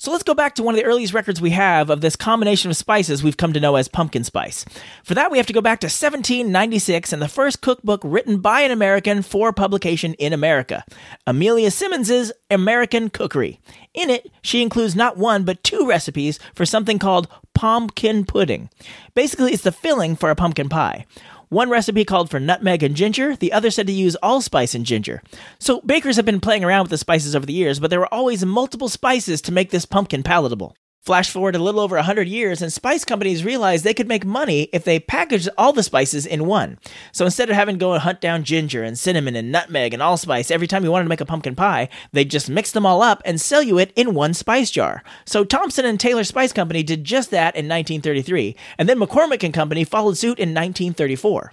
So 0.00 0.12
let's 0.12 0.22
go 0.22 0.32
back 0.32 0.54
to 0.54 0.62
one 0.62 0.76
of 0.76 0.80
the 0.80 0.86
earliest 0.86 1.12
records 1.12 1.40
we 1.40 1.50
have 1.50 1.90
of 1.90 2.02
this 2.02 2.14
combination 2.14 2.70
of 2.70 2.76
spices 2.76 3.24
we've 3.24 3.36
come 3.36 3.52
to 3.52 3.58
know 3.58 3.74
as 3.74 3.88
pumpkin 3.88 4.22
spice. 4.22 4.64
For 5.02 5.14
that, 5.14 5.32
we 5.32 5.38
have 5.38 5.48
to 5.48 5.52
go 5.52 5.60
back 5.60 5.80
to 5.80 5.86
1796 5.86 7.12
and 7.12 7.20
the 7.20 7.26
first 7.26 7.62
cookbook 7.62 8.00
written 8.04 8.38
by 8.38 8.60
an 8.60 8.70
American 8.70 9.22
for 9.22 9.52
publication 9.52 10.14
in 10.14 10.32
America, 10.32 10.84
Amelia 11.26 11.72
Simmons's 11.72 12.30
American 12.48 13.10
Cookery. 13.10 13.58
In 13.92 14.08
it, 14.08 14.30
she 14.40 14.62
includes 14.62 14.94
not 14.94 15.16
one 15.16 15.42
but 15.42 15.64
two 15.64 15.88
recipes 15.88 16.38
for 16.54 16.64
something 16.64 17.00
called 17.00 17.26
pumpkin 17.54 18.24
pudding. 18.24 18.70
Basically, 19.16 19.52
it's 19.52 19.64
the 19.64 19.72
filling 19.72 20.14
for 20.14 20.30
a 20.30 20.36
pumpkin 20.36 20.68
pie. 20.68 21.06
One 21.48 21.70
recipe 21.70 22.04
called 22.04 22.28
for 22.28 22.38
nutmeg 22.38 22.82
and 22.82 22.94
ginger, 22.94 23.34
the 23.34 23.54
other 23.54 23.70
said 23.70 23.86
to 23.86 23.92
use 23.92 24.16
allspice 24.22 24.74
and 24.74 24.84
ginger. 24.84 25.22
So 25.58 25.80
bakers 25.80 26.16
have 26.16 26.26
been 26.26 26.40
playing 26.40 26.62
around 26.62 26.82
with 26.82 26.90
the 26.90 26.98
spices 26.98 27.34
over 27.34 27.46
the 27.46 27.54
years, 27.54 27.80
but 27.80 27.88
there 27.88 28.00
were 28.00 28.12
always 28.12 28.44
multiple 28.44 28.88
spices 28.88 29.40
to 29.42 29.52
make 29.52 29.70
this 29.70 29.86
pumpkin 29.86 30.22
palatable. 30.22 30.76
Flash 31.08 31.30
forward 31.30 31.56
a 31.56 31.58
little 31.58 31.80
over 31.80 31.96
100 31.96 32.28
years, 32.28 32.60
and 32.60 32.70
spice 32.70 33.02
companies 33.02 33.42
realized 33.42 33.82
they 33.82 33.94
could 33.94 34.08
make 34.08 34.26
money 34.26 34.68
if 34.74 34.84
they 34.84 35.00
packaged 35.00 35.48
all 35.56 35.72
the 35.72 35.82
spices 35.82 36.26
in 36.26 36.44
one. 36.44 36.78
So 37.12 37.24
instead 37.24 37.48
of 37.48 37.56
having 37.56 37.76
to 37.76 37.80
go 37.80 37.94
and 37.94 38.02
hunt 38.02 38.20
down 38.20 38.44
ginger 38.44 38.82
and 38.82 38.98
cinnamon 38.98 39.34
and 39.34 39.50
nutmeg 39.50 39.94
and 39.94 40.02
allspice 40.02 40.50
every 40.50 40.66
time 40.66 40.84
you 40.84 40.90
wanted 40.90 41.04
to 41.04 41.08
make 41.08 41.22
a 41.22 41.24
pumpkin 41.24 41.56
pie, 41.56 41.88
they 42.12 42.26
just 42.26 42.50
mix 42.50 42.72
them 42.72 42.84
all 42.84 43.00
up 43.00 43.22
and 43.24 43.40
sell 43.40 43.62
you 43.62 43.78
it 43.78 43.90
in 43.96 44.12
one 44.12 44.34
spice 44.34 44.70
jar. 44.70 45.02
So 45.24 45.44
Thompson 45.44 45.86
and 45.86 45.98
Taylor 45.98 46.24
Spice 46.24 46.52
Company 46.52 46.82
did 46.82 47.04
just 47.04 47.30
that 47.30 47.56
in 47.56 47.64
1933, 47.64 48.54
and 48.76 48.86
then 48.86 48.98
McCormick 48.98 49.42
and 49.42 49.54
Company 49.54 49.84
followed 49.84 50.18
suit 50.18 50.38
in 50.38 50.50
1934. 50.50 51.52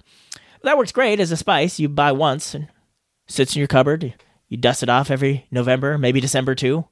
That 0.64 0.76
works 0.76 0.92
great 0.92 1.18
as 1.18 1.32
a 1.32 1.36
spice 1.38 1.80
you 1.80 1.88
buy 1.88 2.12
once 2.12 2.54
and 2.54 2.68
sits 3.26 3.56
in 3.56 3.60
your 3.60 3.68
cupboard. 3.68 4.16
You 4.50 4.58
dust 4.58 4.82
it 4.82 4.90
off 4.90 5.10
every 5.10 5.46
November, 5.50 5.96
maybe 5.96 6.20
December 6.20 6.54
too. 6.54 6.84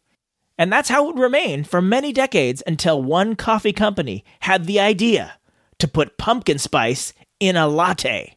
And 0.57 0.73
that's 0.73 0.89
how 0.89 1.05
it 1.05 1.15
would 1.15 1.23
remain 1.23 1.65
for 1.65 1.83
many 1.83 2.13
decades 2.13 2.63
until 2.67 3.03
one 3.03 3.35
coffee 3.35 3.73
company 3.73 4.25
had 4.41 4.67
the 4.67 4.79
idea 4.79 5.39
to 5.79 5.89
put 5.89 6.17
pumpkin 6.17 6.59
spice 6.59 7.13
in 7.41 7.57
a 7.57 7.67
latte. 7.67 8.37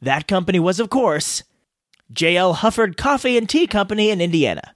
That 0.00 0.28
company 0.28 0.60
was, 0.60 0.78
of 0.78 0.90
course, 0.90 1.42
J.L. 2.12 2.56
Hufford 2.56 2.96
Coffee 2.96 3.36
and 3.36 3.48
Tea 3.48 3.66
Company 3.66 4.10
in 4.10 4.20
Indiana. 4.20 4.72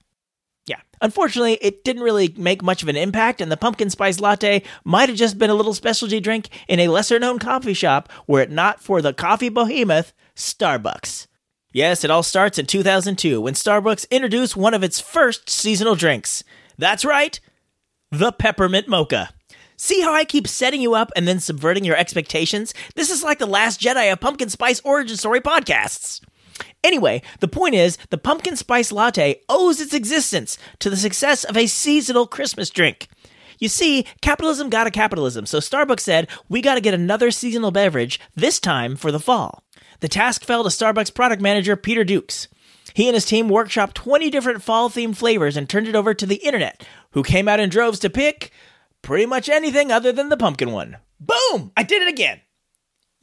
Yeah, 0.65 0.81
unfortunately, 1.01 1.53
it 1.61 1.83
didn't 1.85 2.03
really 2.03 2.33
make 2.37 2.61
much 2.61 2.83
of 2.83 2.89
an 2.89 2.97
impact, 2.97 3.39
and 3.39 3.51
the 3.51 3.57
pumpkin 3.57 3.89
spice 3.89 4.19
latte 4.19 4.63
might 4.83 5.09
have 5.09 5.17
just 5.17 5.39
been 5.39 5.49
a 5.49 5.55
little 5.55 5.73
specialty 5.73 6.19
drink 6.19 6.49
in 6.67 6.79
a 6.79 6.89
lesser 6.89 7.17
known 7.17 7.39
coffee 7.39 7.73
shop 7.73 8.09
were 8.27 8.41
it 8.41 8.51
not 8.51 8.81
for 8.81 9.01
the 9.01 9.13
coffee 9.13 9.49
behemoth, 9.49 10.13
Starbucks. 10.35 11.27
Yes, 11.71 12.03
it 12.03 12.11
all 12.11 12.21
starts 12.21 12.59
in 12.59 12.67
2002 12.67 13.41
when 13.41 13.55
Starbucks 13.55 14.09
introduced 14.11 14.55
one 14.55 14.75
of 14.75 14.83
its 14.83 14.99
first 14.99 15.49
seasonal 15.49 15.95
drinks. 15.95 16.43
That's 16.77 17.05
right, 17.05 17.39
the 18.11 18.31
peppermint 18.31 18.87
mocha. 18.87 19.29
See 19.75 20.01
how 20.01 20.13
I 20.13 20.23
keep 20.23 20.47
setting 20.47 20.81
you 20.81 20.93
up 20.93 21.11
and 21.15 21.27
then 21.27 21.39
subverting 21.39 21.83
your 21.83 21.97
expectations? 21.97 22.73
This 22.95 23.09
is 23.09 23.23
like 23.23 23.39
the 23.39 23.45
Last 23.45 23.81
Jedi 23.81 24.11
of 24.11 24.19
Pumpkin 24.19 24.49
Spice 24.49 24.79
Origin 24.83 25.17
Story 25.17 25.41
podcasts. 25.41 26.21
Anyway, 26.83 27.21
the 27.39 27.47
point 27.47 27.75
is, 27.75 27.97
the 28.09 28.17
pumpkin 28.17 28.55
spice 28.55 28.91
latte 28.91 29.41
owes 29.49 29.79
its 29.79 29.93
existence 29.93 30.57
to 30.79 30.89
the 30.89 30.97
success 30.97 31.43
of 31.43 31.57
a 31.57 31.67
seasonal 31.67 32.27
Christmas 32.27 32.69
drink. 32.69 33.07
You 33.59 33.69
see, 33.69 34.05
capitalism 34.21 34.69
got 34.69 34.87
a 34.87 34.91
capitalism, 34.91 35.45
so 35.45 35.59
Starbucks 35.59 36.01
said, 36.01 36.27
we 36.49 36.61
gotta 36.61 36.81
get 36.81 36.93
another 36.93 37.31
seasonal 37.31 37.71
beverage, 37.71 38.19
this 38.35 38.59
time 38.59 38.95
for 38.95 39.11
the 39.11 39.19
fall. 39.19 39.63
The 40.01 40.09
task 40.09 40.43
fell 40.43 40.63
to 40.63 40.69
Starbucks 40.69 41.13
product 41.15 41.41
manager 41.41 41.75
Peter 41.75 42.03
Dukes. 42.03 42.47
He 42.93 43.07
and 43.07 43.15
his 43.15 43.25
team 43.25 43.49
workshopped 43.49 43.93
20 43.93 44.29
different 44.29 44.63
fall 44.63 44.89
themed 44.89 45.17
flavors 45.17 45.57
and 45.57 45.67
turned 45.67 45.87
it 45.87 45.95
over 45.95 46.13
to 46.13 46.25
the 46.25 46.35
internet, 46.35 46.85
who 47.11 47.23
came 47.23 47.47
out 47.47 47.59
in 47.59 47.69
droves 47.69 47.99
to 47.99 48.09
pick 48.09 48.51
pretty 49.01 49.25
much 49.25 49.49
anything 49.49 49.91
other 49.91 50.11
than 50.11 50.29
the 50.29 50.37
pumpkin 50.37 50.71
one. 50.71 50.97
Boom! 51.19 51.71
I 51.75 51.83
did 51.83 52.01
it 52.01 52.07
again! 52.07 52.41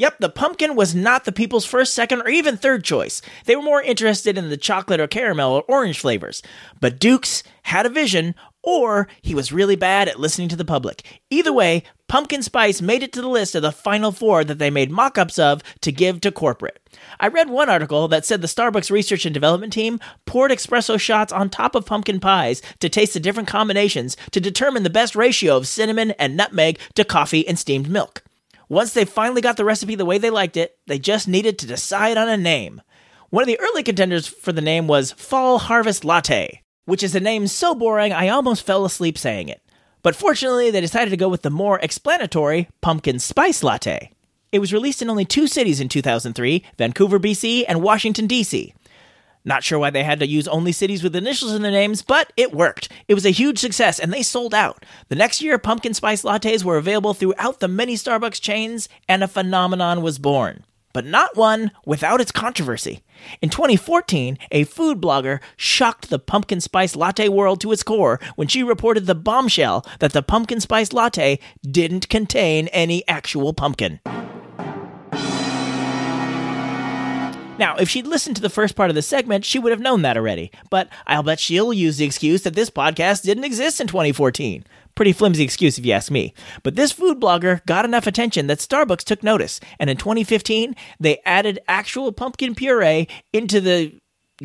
Yep, 0.00 0.16
the 0.18 0.30
pumpkin 0.30 0.76
was 0.76 0.94
not 0.94 1.26
the 1.26 1.32
people's 1.32 1.66
first, 1.66 1.92
second, 1.92 2.22
or 2.22 2.28
even 2.30 2.56
third 2.56 2.84
choice. 2.84 3.20
They 3.44 3.54
were 3.54 3.60
more 3.60 3.82
interested 3.82 4.38
in 4.38 4.48
the 4.48 4.56
chocolate 4.56 4.98
or 4.98 5.06
caramel 5.06 5.52
or 5.52 5.62
orange 5.68 6.00
flavors. 6.00 6.40
But 6.80 6.98
Dukes 6.98 7.42
had 7.64 7.84
a 7.84 7.90
vision, 7.90 8.34
or 8.62 9.08
he 9.20 9.34
was 9.34 9.52
really 9.52 9.76
bad 9.76 10.08
at 10.08 10.18
listening 10.18 10.48
to 10.48 10.56
the 10.56 10.64
public. 10.64 11.20
Either 11.28 11.52
way, 11.52 11.82
pumpkin 12.10 12.42
spice 12.42 12.82
made 12.82 13.04
it 13.04 13.12
to 13.12 13.20
the 13.20 13.28
list 13.28 13.54
of 13.54 13.62
the 13.62 13.70
final 13.70 14.10
four 14.10 14.42
that 14.42 14.58
they 14.58 14.68
made 14.68 14.90
mock 14.90 15.16
ups 15.16 15.38
of 15.38 15.62
to 15.80 15.92
give 15.92 16.20
to 16.20 16.32
corporate. 16.32 16.80
I 17.20 17.28
read 17.28 17.48
one 17.48 17.70
article 17.70 18.08
that 18.08 18.26
said 18.26 18.42
the 18.42 18.48
Starbucks 18.48 18.90
research 18.90 19.24
and 19.24 19.32
development 19.32 19.72
team 19.72 20.00
poured 20.26 20.50
espresso 20.50 20.98
shots 20.98 21.32
on 21.32 21.48
top 21.48 21.76
of 21.76 21.86
pumpkin 21.86 22.18
pies 22.18 22.62
to 22.80 22.88
taste 22.88 23.14
the 23.14 23.20
different 23.20 23.48
combinations 23.48 24.16
to 24.32 24.40
determine 24.40 24.82
the 24.82 24.90
best 24.90 25.14
ratio 25.14 25.56
of 25.56 25.68
cinnamon 25.68 26.10
and 26.18 26.36
nutmeg 26.36 26.80
to 26.96 27.04
coffee 27.04 27.46
and 27.46 27.60
steamed 27.60 27.88
milk. 27.88 28.24
Once 28.68 28.92
they 28.92 29.04
finally 29.04 29.40
got 29.40 29.56
the 29.56 29.64
recipe 29.64 29.94
the 29.94 30.04
way 30.04 30.18
they 30.18 30.30
liked 30.30 30.56
it, 30.56 30.78
they 30.88 30.98
just 30.98 31.28
needed 31.28 31.60
to 31.60 31.66
decide 31.66 32.16
on 32.16 32.28
a 32.28 32.36
name. 32.36 32.82
One 33.28 33.44
of 33.44 33.46
the 33.46 33.60
early 33.60 33.84
contenders 33.84 34.26
for 34.26 34.50
the 34.50 34.60
name 34.60 34.88
was 34.88 35.12
Fall 35.12 35.60
Harvest 35.60 36.04
Latte. 36.04 36.62
which 36.86 37.04
is 37.04 37.14
a 37.14 37.20
name 37.20 37.46
so 37.46 37.72
boring 37.72 38.12
I 38.12 38.30
almost 38.30 38.66
fell 38.66 38.84
asleep 38.84 39.16
saying 39.16 39.48
it. 39.48 39.62
But 40.02 40.16
fortunately, 40.16 40.70
they 40.70 40.80
decided 40.80 41.10
to 41.10 41.16
go 41.16 41.28
with 41.28 41.42
the 41.42 41.50
more 41.50 41.78
explanatory 41.80 42.68
Pumpkin 42.80 43.18
Spice 43.18 43.62
Latte. 43.62 44.10
It 44.52 44.58
was 44.58 44.72
released 44.72 45.02
in 45.02 45.10
only 45.10 45.24
two 45.24 45.46
cities 45.46 45.80
in 45.80 45.88
2003 45.88 46.64
Vancouver, 46.78 47.20
BC, 47.20 47.64
and 47.68 47.82
Washington, 47.82 48.26
D.C. 48.26 48.74
Not 49.44 49.64
sure 49.64 49.78
why 49.78 49.90
they 49.90 50.04
had 50.04 50.20
to 50.20 50.26
use 50.26 50.46
only 50.48 50.72
cities 50.72 51.02
with 51.02 51.16
initials 51.16 51.54
in 51.54 51.62
their 51.62 51.70
names, 51.70 52.02
but 52.02 52.32
it 52.36 52.52
worked. 52.52 52.90
It 53.08 53.14
was 53.14 53.24
a 53.24 53.30
huge 53.30 53.58
success 53.58 53.98
and 53.98 54.12
they 54.12 54.22
sold 54.22 54.54
out. 54.54 54.84
The 55.08 55.14
next 55.14 55.40
year, 55.40 55.56
pumpkin 55.56 55.94
spice 55.94 56.22
lattes 56.22 56.62
were 56.62 56.76
available 56.76 57.14
throughout 57.14 57.60
the 57.60 57.68
many 57.68 57.94
Starbucks 57.94 58.40
chains, 58.40 58.88
and 59.08 59.24
a 59.24 59.28
phenomenon 59.28 60.02
was 60.02 60.18
born. 60.18 60.64
But 60.92 61.06
not 61.06 61.36
one 61.36 61.70
without 61.86 62.20
its 62.20 62.32
controversy. 62.32 63.02
In 63.40 63.48
2014, 63.48 64.38
a 64.50 64.64
food 64.64 65.00
blogger 65.00 65.40
shocked 65.56 66.10
the 66.10 66.18
pumpkin 66.18 66.60
spice 66.60 66.96
latte 66.96 67.28
world 67.28 67.60
to 67.60 67.72
its 67.72 67.82
core 67.82 68.18
when 68.36 68.48
she 68.48 68.62
reported 68.62 69.06
the 69.06 69.14
bombshell 69.14 69.86
that 70.00 70.12
the 70.12 70.22
pumpkin 70.22 70.60
spice 70.60 70.92
latte 70.92 71.38
didn't 71.62 72.08
contain 72.08 72.68
any 72.68 73.06
actual 73.06 73.52
pumpkin. 73.52 74.00
Now, 77.60 77.76
if 77.76 77.90
she'd 77.90 78.06
listened 78.06 78.36
to 78.36 78.42
the 78.42 78.48
first 78.48 78.74
part 78.74 78.88
of 78.88 78.96
the 78.96 79.02
segment, 79.02 79.44
she 79.44 79.58
would 79.58 79.70
have 79.70 79.82
known 79.82 80.00
that 80.00 80.16
already. 80.16 80.50
But 80.70 80.88
I'll 81.06 81.22
bet 81.22 81.38
she'll 81.38 81.74
use 81.74 81.98
the 81.98 82.06
excuse 82.06 82.40
that 82.42 82.54
this 82.54 82.70
podcast 82.70 83.22
didn't 83.22 83.44
exist 83.44 83.82
in 83.82 83.86
2014. 83.86 84.64
Pretty 85.00 85.12
flimsy 85.14 85.42
excuse 85.42 85.78
if 85.78 85.86
you 85.86 85.94
ask 85.94 86.10
me. 86.10 86.34
But 86.62 86.76
this 86.76 86.92
food 86.92 87.18
blogger 87.18 87.64
got 87.64 87.86
enough 87.86 88.06
attention 88.06 88.48
that 88.48 88.58
Starbucks 88.58 89.02
took 89.02 89.22
notice, 89.22 89.58
and 89.78 89.88
in 89.88 89.96
2015, 89.96 90.76
they 91.00 91.22
added 91.24 91.58
actual 91.66 92.12
pumpkin 92.12 92.54
puree 92.54 93.08
into 93.32 93.62
the 93.62 93.98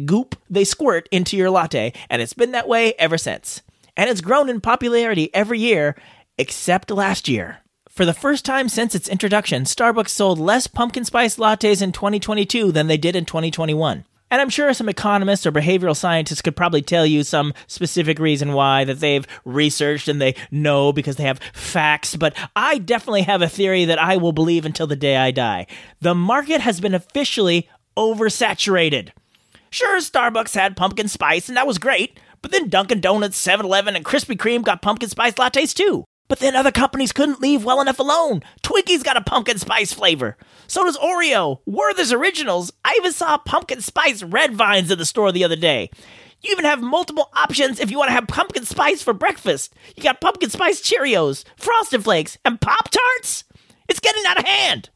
goop 0.05 0.37
they 0.49 0.63
squirt 0.63 1.09
into 1.11 1.35
your 1.35 1.49
latte, 1.49 1.91
and 2.09 2.21
it's 2.21 2.31
been 2.31 2.53
that 2.53 2.69
way 2.69 2.93
ever 2.93 3.17
since. 3.17 3.63
And 3.97 4.09
it's 4.09 4.21
grown 4.21 4.47
in 4.47 4.61
popularity 4.61 5.29
every 5.35 5.59
year, 5.59 5.93
except 6.37 6.89
last 6.89 7.27
year. 7.27 7.57
For 7.89 8.05
the 8.05 8.13
first 8.13 8.45
time 8.45 8.69
since 8.69 8.95
its 8.95 9.09
introduction, 9.09 9.63
Starbucks 9.63 10.07
sold 10.07 10.39
less 10.39 10.67
pumpkin 10.67 11.03
spice 11.03 11.35
lattes 11.35 11.81
in 11.81 11.91
2022 11.91 12.71
than 12.71 12.87
they 12.87 12.95
did 12.95 13.17
in 13.17 13.25
2021. 13.25 14.05
And 14.31 14.41
I'm 14.41 14.49
sure 14.49 14.73
some 14.73 14.89
economists 14.89 15.45
or 15.45 15.51
behavioral 15.51 15.95
scientists 15.95 16.41
could 16.41 16.55
probably 16.55 16.81
tell 16.81 17.05
you 17.05 17.23
some 17.23 17.53
specific 17.67 18.17
reason 18.17 18.53
why 18.53 18.83
that 18.83 18.99
they've 18.99 19.25
researched 19.45 20.07
and 20.07 20.19
they 20.19 20.35
know 20.49 20.91
because 20.91 21.17
they 21.17 21.23
have 21.23 21.39
facts, 21.53 22.15
but 22.15 22.35
I 22.55 22.79
definitely 22.79 23.21
have 23.21 23.41
a 23.41 23.49
theory 23.49 23.85
that 23.85 24.01
I 24.01 24.17
will 24.17 24.31
believe 24.33 24.65
until 24.65 24.87
the 24.87 24.95
day 24.95 25.15
I 25.15 25.31
die. 25.31 25.67
The 26.01 26.15
market 26.15 26.61
has 26.61 26.81
been 26.81 26.95
officially 26.95 27.69
oversaturated. 27.95 29.11
Sure, 29.69 29.99
Starbucks 29.99 30.55
had 30.55 30.75
pumpkin 30.75 31.07
spice 31.07 31.47
and 31.47 31.55
that 31.55 31.67
was 31.67 31.77
great, 31.77 32.19
but 32.41 32.51
then 32.51 32.67
Dunkin' 32.67 33.01
Donuts, 33.01 33.41
7-Eleven, 33.45 33.95
and 33.95 34.03
Krispy 34.03 34.35
Kreme 34.35 34.63
got 34.63 34.81
pumpkin 34.81 35.09
spice 35.09 35.33
lattes 35.33 35.73
too. 35.73 36.03
But 36.27 36.39
then 36.39 36.55
other 36.55 36.71
companies 36.71 37.11
couldn't 37.11 37.41
leave 37.41 37.63
well 37.63 37.81
enough 37.81 37.99
alone. 37.99 38.41
Twinkies 38.63 39.03
got 39.03 39.17
a 39.17 39.21
pumpkin 39.21 39.59
spice 39.59 39.93
flavor. 39.93 40.37
So 40.67 40.83
does 40.83 40.97
Oreo. 40.97 41.59
Werther's 41.65 42.11
Originals. 42.11 42.71
I 42.83 42.95
even 42.97 43.11
saw 43.11 43.37
pumpkin 43.37 43.81
spice 43.81 44.23
red 44.23 44.55
vines 44.55 44.89
in 44.89 44.97
the 44.97 45.05
store 45.05 45.31
the 45.31 45.43
other 45.43 45.55
day. 45.55 45.91
You 46.41 46.51
even 46.51 46.65
have 46.65 46.81
multiple 46.81 47.29
options 47.35 47.79
if 47.79 47.91
you 47.91 47.97
want 47.97 48.09
to 48.09 48.13
have 48.13 48.27
pumpkin 48.27 48.65
spice 48.65 49.01
for 49.01 49.13
breakfast. 49.13 49.73
You 49.95 50.03
got 50.03 50.21
pumpkin 50.21 50.49
spice 50.49 50.81
Cheerios, 50.81 51.43
Frosted 51.57 52.03
Flakes, 52.03 52.37
and 52.43 52.61
Pop 52.61 52.89
Tarts. 52.89 53.43
It's 53.87 53.99
getting 53.99 54.23
out 54.27 54.39
of 54.39 54.45
hand. 54.45 54.89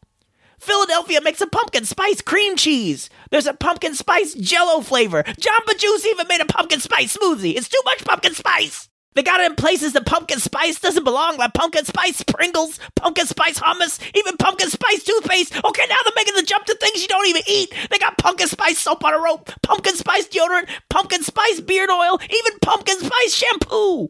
Philadelphia 0.59 1.21
makes 1.21 1.41
a 1.41 1.48
pumpkin 1.48 1.86
spice 1.86 2.21
cream 2.21 2.55
cheese. 2.55 3.09
There's 3.31 3.48
a 3.48 3.53
pumpkin 3.53 3.95
spice 3.95 4.33
jello 4.33 4.81
flavor. 4.81 5.24
Jamba 5.24 5.77
Juice 5.77 6.05
even 6.05 6.27
made 6.27 6.41
a 6.41 6.45
pumpkin 6.45 6.81
spice 6.81 7.15
smoothie. 7.15 7.55
It's 7.55 7.69
too 7.69 7.81
much 7.86 8.03
pumpkin 8.03 8.33
spice. 8.33 8.89
They 9.19 9.23
got 9.23 9.41
it 9.41 9.49
in 9.49 9.55
places 9.57 9.91
that 9.91 10.05
pumpkin 10.05 10.39
spice 10.39 10.79
doesn't 10.79 11.03
belong, 11.03 11.35
like 11.35 11.53
pumpkin 11.53 11.83
spice 11.83 12.23
Pringles, 12.23 12.79
pumpkin 12.95 13.25
spice 13.25 13.59
hummus, 13.59 13.99
even 14.15 14.38
pumpkin 14.38 14.69
spice 14.69 15.03
toothpaste. 15.03 15.57
Okay, 15.57 15.83
now 15.89 15.95
they're 16.05 16.13
making 16.15 16.35
the 16.35 16.43
jump 16.43 16.63
to 16.67 16.75
things 16.75 17.01
you 17.01 17.09
don't 17.09 17.27
even 17.27 17.41
eat. 17.45 17.73
They 17.91 17.97
got 17.97 18.17
pumpkin 18.17 18.47
spice 18.47 18.79
soap 18.79 19.03
on 19.03 19.13
a 19.13 19.19
rope, 19.19 19.51
pumpkin 19.61 19.97
spice 19.97 20.25
deodorant, 20.29 20.69
pumpkin 20.89 21.21
spice 21.21 21.59
beard 21.59 21.89
oil, 21.89 22.17
even 22.23 22.59
pumpkin 22.61 22.97
spice 22.97 23.35
shampoo. 23.35 24.07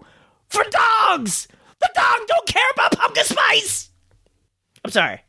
For 0.47 0.63
dogs! 0.69 1.47
The 1.79 1.89
dog 1.95 2.19
don't 2.27 2.47
care 2.47 2.69
about 2.75 2.91
pumpkin 2.91 3.23
spice! 3.23 3.89
I'm 4.85 4.91
sorry. 4.91 5.21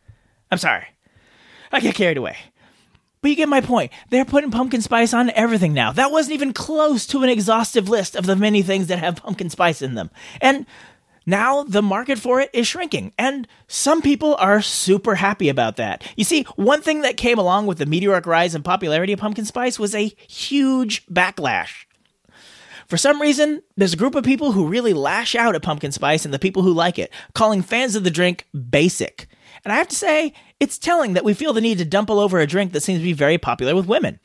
I'm 0.50 0.58
sorry. 0.58 0.84
I 1.72 1.80
get 1.80 1.94
carried 1.94 2.18
away. 2.18 2.36
But 3.22 3.30
you 3.30 3.36
get 3.36 3.48
my 3.48 3.60
point. 3.60 3.92
They're 4.08 4.24
putting 4.24 4.50
pumpkin 4.50 4.80
spice 4.80 5.12
on 5.12 5.30
everything 5.30 5.74
now. 5.74 5.92
That 5.92 6.10
wasn't 6.10 6.34
even 6.34 6.52
close 6.52 7.06
to 7.08 7.22
an 7.22 7.28
exhaustive 7.28 7.88
list 7.88 8.16
of 8.16 8.26
the 8.26 8.36
many 8.36 8.62
things 8.62 8.86
that 8.86 8.98
have 8.98 9.16
pumpkin 9.16 9.50
spice 9.50 9.82
in 9.82 9.94
them. 9.94 10.10
And 10.40 10.64
now 11.26 11.62
the 11.64 11.82
market 11.82 12.18
for 12.18 12.40
it 12.40 12.50
is 12.52 12.66
shrinking, 12.66 13.12
and 13.18 13.46
some 13.68 14.00
people 14.00 14.34
are 14.36 14.62
super 14.62 15.14
happy 15.14 15.48
about 15.48 15.76
that. 15.76 16.02
You 16.16 16.24
see, 16.24 16.44
one 16.56 16.80
thing 16.80 17.02
that 17.02 17.18
came 17.18 17.38
along 17.38 17.66
with 17.66 17.78
the 17.78 17.86
meteoric 17.86 18.26
rise 18.26 18.54
in 18.54 18.62
popularity 18.62 19.12
of 19.12 19.20
pumpkin 19.20 19.44
spice 19.44 19.78
was 19.78 19.94
a 19.94 20.14
huge 20.26 21.06
backlash. 21.06 21.84
For 22.88 22.96
some 22.96 23.20
reason, 23.20 23.62
there's 23.76 23.92
a 23.92 23.98
group 23.98 24.16
of 24.16 24.24
people 24.24 24.50
who 24.50 24.66
really 24.66 24.94
lash 24.94 25.36
out 25.36 25.54
at 25.54 25.62
pumpkin 25.62 25.92
spice 25.92 26.24
and 26.24 26.34
the 26.34 26.40
people 26.40 26.62
who 26.62 26.72
like 26.72 26.98
it, 26.98 27.12
calling 27.34 27.62
fans 27.62 27.94
of 27.94 28.02
the 28.02 28.10
drink 28.10 28.46
basic. 28.68 29.28
And 29.62 29.72
I 29.72 29.76
have 29.76 29.88
to 29.88 29.96
say, 29.96 30.32
it's 30.60 30.78
telling 30.78 31.14
that 31.14 31.24
we 31.24 31.34
feel 31.34 31.52
the 31.52 31.60
need 31.60 31.78
to 31.78 31.84
dump 31.84 32.10
all 32.10 32.20
over 32.20 32.38
a 32.38 32.46
drink 32.46 32.72
that 32.72 32.82
seems 32.82 33.00
to 33.00 33.04
be 33.04 33.12
very 33.12 33.38
popular 33.38 33.74
with 33.74 33.86
women. 33.86 34.20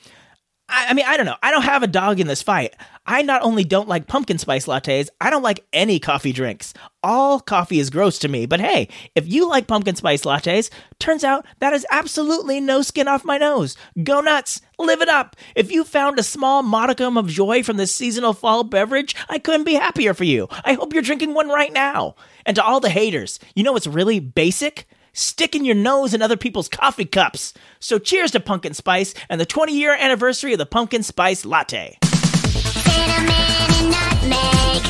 I, 0.68 0.88
I, 0.90 0.94
mean, 0.94 1.06
I 1.08 1.16
don't 1.16 1.28
know. 1.28 1.36
I 1.44 1.52
don't 1.52 1.64
have 1.64 1.84
a 1.84 1.88
dog 1.88 2.20
in 2.20 2.28
this 2.28 2.42
fight. 2.42 2.76
I 3.06 3.22
not 3.22 3.44
only 3.44 3.64
don't 3.64 3.88
like 3.88 4.08
pumpkin 4.08 4.40
spice 4.40 4.66
lattes, 4.66 5.10
I 5.22 5.30
don't 5.30 5.44
like 5.44 5.64
any 5.72 6.00
coffee 6.00 6.32
drinks. 6.32 6.74
All 7.04 7.40
coffee 7.40 7.78
is 7.78 7.92
gross 7.92 8.18
to 8.20 8.28
me, 8.28 8.48
but 8.48 8.60
hey, 8.60 8.88
if 9.14 9.32
you 9.32 9.48
like 9.48 9.68
pumpkin 9.68 9.96
spice 9.96 10.24
lattes, 10.24 10.72
turns 10.98 11.24
out 11.24 11.46
that 11.60 11.74
is 11.74 11.86
absolutely 11.92 12.60
no 12.60 12.82
skin 12.82 13.08
off 13.08 13.24
my 13.24 13.38
nose. 13.38 13.78
Go 14.04 14.22
nuts! 14.22 14.62
Live 14.80 15.02
it 15.02 15.10
up! 15.10 15.36
If 15.56 15.72
you 15.72 15.84
found 15.84 16.18
a 16.18 16.24
small 16.24 16.64
modicum 16.64 17.16
of 17.16 17.28
joy 17.28 17.62
from 17.62 17.78
this 17.78 17.94
seasonal 17.94 18.34
fall 18.34 18.64
beverage, 18.64 19.16
I 19.30 19.38
couldn't 19.38 19.66
be 19.66 19.76
happier 19.76 20.16
for 20.16 20.24
you. 20.24 20.48
I 20.64 20.74
hope 20.74 20.94
you're 20.94 21.04
drinking 21.04 21.36
one 21.36 21.50
right 21.50 21.72
now. 21.72 22.16
And 22.44 22.56
to 22.56 22.64
all 22.64 22.80
the 22.80 22.90
haters, 22.90 23.40
you 23.56 23.64
know 23.64 23.74
what's 23.74 23.88
really 23.88 24.20
basic? 24.20 24.88
Sticking 25.16 25.66
your 25.66 25.74
nose 25.74 26.14
in 26.14 26.22
other 26.22 26.38
people's 26.38 26.70
coffee 26.70 27.06
cups. 27.06 27.54
So 27.80 27.98
cheers 27.98 28.32
to 28.32 28.40
pumpkin 28.40 28.76
spice 28.76 29.16
and 29.30 29.42
the 29.42 29.46
20 29.46 29.74
year 29.74 29.96
anniversary 30.00 30.54
of 30.54 30.60
the 30.60 30.66
pumpkin 30.68 31.02
spice 31.02 31.46
latte. 31.46 31.98
Cinnamon 32.04 33.32
and 33.32 33.90
nutmeg. 33.92 34.84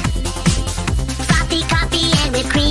Frothy 1.26 1.62
coffee 1.70 2.12
and 2.24 2.34
whipped 2.34 2.50
cream. 2.50 2.65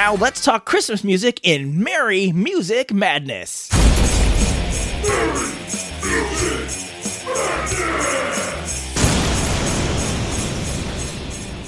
Now 0.00 0.14
let's 0.14 0.42
talk 0.42 0.64
Christmas 0.64 1.04
music 1.04 1.40
in 1.42 1.84
Merry 1.84 2.32
Music 2.32 2.90
Madness. 2.90 3.68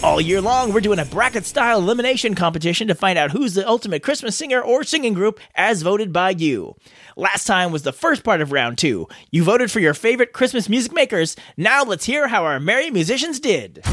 All 0.03 0.19
year 0.19 0.41
long, 0.41 0.73
we're 0.73 0.81
doing 0.81 0.99
a 0.99 1.05
bracket 1.05 1.45
style 1.45 1.79
elimination 1.79 2.35
competition 2.35 2.89
to 2.89 2.95
find 2.95 3.19
out 3.19 3.33
who's 3.33 3.53
the 3.53 3.69
ultimate 3.69 4.03
Christmas 4.03 4.35
singer 4.35 4.63
or 4.63 4.83
singing 4.83 5.13
group 5.13 5.39
as 5.55 5.83
voted 5.83 6.11
by 6.11 6.31
you. 6.31 6.75
Last 7.17 7.47
time 7.47 7.71
was 7.71 7.83
the 7.83 7.93
first 7.93 8.25
part 8.25 8.41
of 8.41 8.51
round 8.51 8.79
two. 8.79 9.09
You 9.31 9.45
voted 9.45 9.71
for 9.71 9.81
your 9.81 9.93
favorite 9.93 10.33
Christmas 10.33 10.71
music 10.71 10.95
makers. 10.95 11.37
Now 11.59 11.85
let's 11.85 12.07
hear 12.07 12.29
how 12.29 12.47
our 12.47 12.59
merry 12.59 12.91
musicians 12.91 13.39
did. 13.41 13.85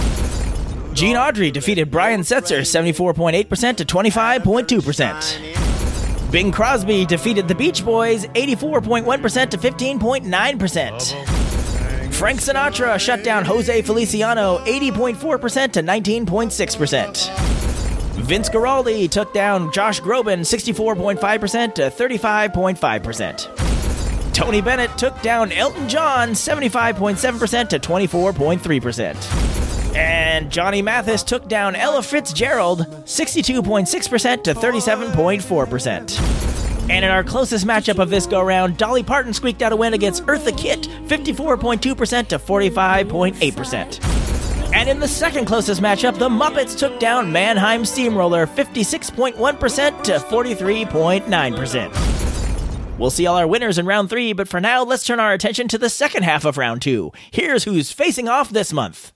Gene 0.93 1.15
Autry 1.15 1.52
defeated 1.54 1.91
Brian 1.91 2.21
Setzer 2.21 2.62
74.8% 2.62 3.75
to 3.78 3.86
25.2%. 3.86 6.32
Bing 6.32 6.52
Crosby 6.52 7.06
defeated 7.06 7.47
the 7.47 7.54
Beach 7.56 7.84
Boys 7.86 8.25
84.1% 8.28 9.49
to 9.49 9.58
15.9%. 9.58 12.13
Frank 12.13 12.39
Sinatra 12.39 12.99
shut 12.99 13.23
down 13.23 13.45
Jose 13.45 13.82
Feliciano 13.82 14.60
80.4% 14.65 15.71
to 15.71 15.82
19.6%. 15.82 18.19
Vince 18.19 18.49
Guaraldi 18.49 19.10
took 19.10 19.34
down 19.34 19.71
Josh 19.71 20.02
Groban 20.02 20.41
64.5% 20.41 21.75
to 21.75 21.84
35.5%. 21.84 24.34
Tony 24.34 24.60
Bennett 24.62 24.97
took 24.97 25.21
down 25.21 25.52
Elton 25.52 25.88
John 25.89 26.30
75.7% 26.32 27.69
to 27.69 27.80
24.3%. 27.80 29.59
And 30.00 30.50
Johnny 30.50 30.82
Mathis 30.82 31.24
took 31.24 31.50
down 31.50 31.76
Ella 31.76 32.02
Fitzgerald 32.02 32.88
62.6% 33.04 34.44
to 34.44 34.54
37.4%. 34.54 36.90
And 36.90 37.04
in 37.04 37.12
our 37.12 37.26
closest 37.26 37.68
matchup 37.68 38.00
of 38.00 38.10
this 38.10 38.26
go 38.26 38.42
round, 38.42 38.78
Dolly 38.78 39.04
Parton 39.04 39.34
squeaked 39.34 39.62
out 39.62 39.74
a 39.74 39.76
win 39.76 39.94
against 39.94 40.26
Eartha 40.26 40.58
Kitt 40.58 40.84
54.2% 40.84 42.28
to 42.28 42.40
45.8%. 42.40 44.74
And 44.74 44.88
in 44.88 45.02
the 45.02 45.08
second 45.08 45.44
closest 45.44 45.82
matchup, 45.82 46.18
the 46.18 46.30
Muppets 46.30 46.80
took 46.80 46.98
down 47.02 47.30
Mannheim 47.30 47.84
Steamroller 47.84 48.48
56.1% 48.48 50.04
to 50.04 50.14
43.9%. 50.14 52.98
We'll 52.98 53.12
see 53.12 53.28
all 53.28 53.36
our 53.36 53.48
winners 53.48 53.78
in 53.78 53.86
round 53.86 54.10
three, 54.10 54.32
but 54.32 54.48
for 54.48 54.62
now, 54.62 54.84
let's 54.84 55.06
turn 55.06 55.20
our 55.20 55.34
attention 55.34 55.68
to 55.68 55.78
the 55.78 55.90
second 55.90 56.24
half 56.24 56.46
of 56.46 56.58
round 56.58 56.82
two. 56.82 57.12
Here's 57.32 57.66
who's 57.66 57.92
facing 57.92 58.30
off 58.30 58.50
this 58.50 58.72
month 58.72 59.12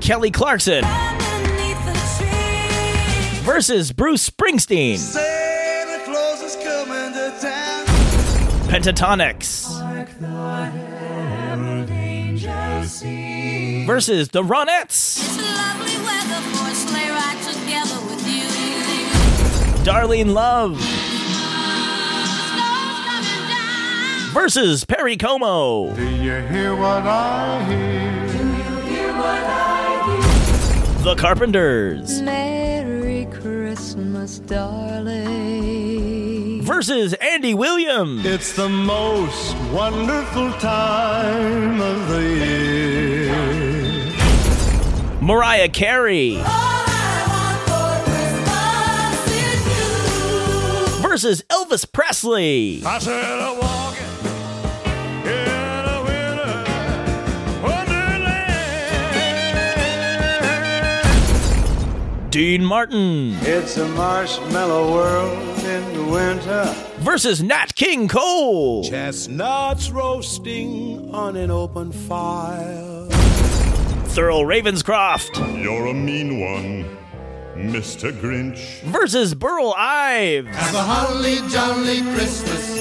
Kelly 0.00 0.30
Clarkson 0.30 0.82
versus 3.44 3.92
Bruce 3.92 4.28
Springsteen. 4.30 4.96
Santa 4.96 6.04
Claus 6.04 6.42
is 6.42 6.56
coming 6.56 7.12
to 7.12 7.30
town. 7.40 7.86
Pentatonix 8.68 9.66
versus 13.86 14.28
the 14.30 14.42
Ronettes. 14.42 15.38
Darlene 19.84 20.32
Love 20.32 20.78
versus 24.32 24.84
Perry 24.84 25.16
Como. 25.16 25.94
Do 25.94 26.02
you 26.02 26.40
hear 26.48 26.74
what 26.74 27.06
I 27.06 27.64
hear? 27.64 28.00
The 31.02 31.14
Carpenters 31.16 32.20
Merry 32.20 33.24
Christmas, 33.32 34.38
darling. 34.40 35.00
versus 36.62 37.14
Andy 37.14 37.54
Williams. 37.54 38.26
It's 38.26 38.52
the 38.52 38.68
most 38.68 39.56
wonderful 39.72 40.52
time 40.60 41.80
of 41.80 42.08
the 42.08 42.22
year. 42.22 43.32
Mariah 45.22 45.70
Carey 45.70 46.34
versus 51.00 51.42
Elvis 51.50 51.90
Presley. 51.90 52.82
Dean 62.30 62.64
Martin 62.64 63.36
It's 63.40 63.76
a 63.76 63.88
marshmallow 63.88 64.92
world 64.92 65.58
in 65.64 65.92
the 65.94 66.04
winter. 66.04 66.74
versus 66.98 67.42
Nat 67.42 67.74
King 67.74 68.06
Cole. 68.08 68.84
Chestnuts 68.84 69.90
roasting 69.90 71.12
on 71.12 71.36
an 71.36 71.50
open 71.50 71.90
fire. 71.92 73.06
Thurl 74.10 74.44
Ravenscroft 74.44 75.60
You're 75.62 75.86
a 75.86 75.94
mean 75.94 76.40
one, 76.40 76.96
Mr. 77.56 78.12
Grinch. 78.12 78.80
versus 78.82 79.34
Burl 79.34 79.74
Ives. 79.76 80.48
Have 80.54 80.74
a 80.74 80.82
holly 80.82 81.36
jolly 81.48 82.00
Christmas. 82.14 82.78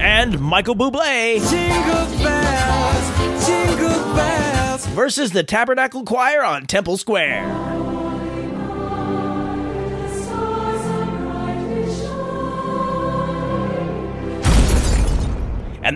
And 0.00 0.40
Michael 0.40 0.76
Bublé 0.76 1.40
Jingle 1.50 2.24
bells, 2.24 3.46
jingle 3.46 4.14
bells. 4.14 4.86
versus 4.86 5.32
the 5.32 5.42
Tabernacle 5.42 6.04
Choir 6.04 6.42
on 6.42 6.64
Temple 6.66 6.96
Square. 6.96 7.66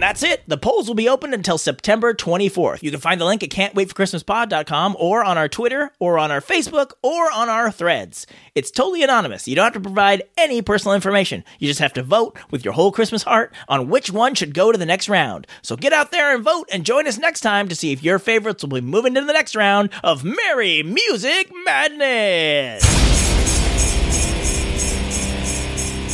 That's 0.05 0.23
it. 0.23 0.43
The 0.47 0.59
polls 0.59 0.87
will 0.87 0.95
be 0.95 1.09
open 1.09 1.33
until 1.33 1.57
September 1.57 2.13
24th. 2.13 2.83
You 2.83 2.91
can 2.91 3.01
find 3.01 3.19
the 3.19 3.25
link 3.25 3.43
at 3.43 3.49
can'twaitforchristmaspod.com 3.49 4.97
or 5.01 5.25
on 5.25 5.39
our 5.39 5.49
Twitter 5.49 5.93
or 5.99 6.19
on 6.19 6.31
our 6.31 6.43
Facebook 6.43 6.93
or 7.01 7.33
on 7.33 7.49
our 7.49 7.71
threads. 7.71 8.27
It's 8.55 8.71
totally 8.71 9.03
anonymous. 9.03 9.49
You 9.49 9.57
don't 9.57 9.65
have 9.65 9.73
to 9.73 9.81
provide 9.81 10.25
any 10.37 10.61
personal 10.61 10.95
information. 10.95 11.43
You 11.59 11.69
just 11.69 11.81
have 11.81 11.95
to 11.95 12.03
vote 12.03 12.37
with 12.51 12.67
your 12.67 12.75
whole 12.75 12.93
Christmas 12.93 13.23
heart 13.23 13.55
on 13.67 13.89
which 13.89 14.11
one 14.11 14.35
should 14.35 14.53
go 14.53 14.71
to 14.71 14.77
the 14.77 14.85
next 14.85 15.09
round. 15.09 15.47
So 15.63 15.75
get 15.75 15.95
out 15.95 16.13
there 16.13 16.35
and 16.35 16.45
vote 16.45 16.69
and 16.71 16.85
join 16.85 17.07
us 17.07 17.17
next 17.17 17.41
time 17.41 17.69
to 17.69 17.75
see 17.75 17.91
if 17.91 18.03
your 18.03 18.19
favorites 18.19 18.63
will 18.63 18.79
be 18.79 18.83
moving 18.83 19.15
to 19.15 19.23
the 19.23 19.33
next 19.33 19.57
round 19.57 19.89
of 20.03 20.23
Merry 20.23 20.83
Music 20.83 21.51
Madness. 21.65 23.04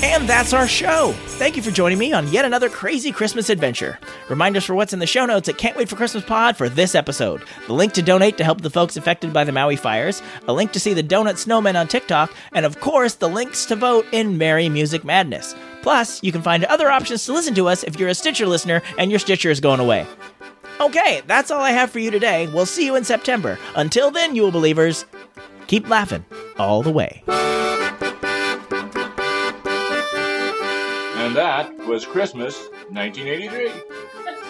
And 0.02 0.26
that's 0.26 0.54
our 0.54 0.66
show. 0.66 1.12
Thank 1.26 1.56
you 1.56 1.62
for 1.62 1.70
joining 1.70 1.98
me 1.98 2.14
on 2.14 2.28
yet 2.28 2.46
another 2.46 2.70
crazy 2.70 3.12
Christmas 3.12 3.50
adventure. 3.50 3.98
Reminders 4.30 4.64
for 4.64 4.74
what's 4.74 4.94
in 4.94 4.98
the 4.98 5.06
show 5.06 5.26
notes 5.26 5.48
at 5.50 5.58
Can't 5.58 5.76
Wait 5.76 5.90
for 5.90 5.96
Christmas 5.96 6.24
Pod 6.24 6.56
for 6.56 6.70
this 6.70 6.94
episode. 6.94 7.42
The 7.66 7.74
link 7.74 7.92
to 7.94 8.02
donate 8.02 8.38
to 8.38 8.44
help 8.44 8.62
the 8.62 8.70
folks 8.70 8.96
affected 8.96 9.34
by 9.34 9.44
the 9.44 9.52
Maui 9.52 9.76
fires, 9.76 10.22
a 10.48 10.54
link 10.54 10.72
to 10.72 10.80
see 10.80 10.94
the 10.94 11.02
Donut 11.02 11.36
Snowman 11.36 11.76
on 11.76 11.86
TikTok, 11.86 12.32
and 12.52 12.64
of 12.64 12.80
course, 12.80 13.14
the 13.14 13.28
links 13.28 13.66
to 13.66 13.76
vote 13.76 14.06
in 14.10 14.38
Merry 14.38 14.70
Music 14.70 15.04
Madness. 15.04 15.54
Plus, 15.82 16.22
you 16.22 16.32
can 16.32 16.40
find 16.42 16.64
other 16.64 16.90
options 16.90 17.26
to 17.26 17.34
listen 17.34 17.54
to 17.56 17.68
us 17.68 17.84
if 17.84 18.00
you're 18.00 18.08
a 18.08 18.14
Stitcher 18.14 18.46
listener 18.46 18.80
and 18.96 19.10
your 19.10 19.20
Stitcher 19.20 19.50
is 19.50 19.60
going 19.60 19.80
away. 19.80 20.06
Okay, 20.80 21.20
that's 21.26 21.50
all 21.50 21.60
I 21.60 21.72
have 21.72 21.90
for 21.90 21.98
you 21.98 22.10
today. 22.10 22.46
We'll 22.46 22.64
see 22.64 22.86
you 22.86 22.96
in 22.96 23.04
September. 23.04 23.58
Until 23.76 24.10
then, 24.10 24.34
Yule 24.34 24.50
believers, 24.50 25.04
keep 25.66 25.90
laughing 25.90 26.24
all 26.58 26.82
the 26.82 26.90
way. 26.90 27.22
And 31.30 31.36
that 31.36 31.72
was 31.86 32.04
Christmas 32.04 32.58
1983. 32.88 33.70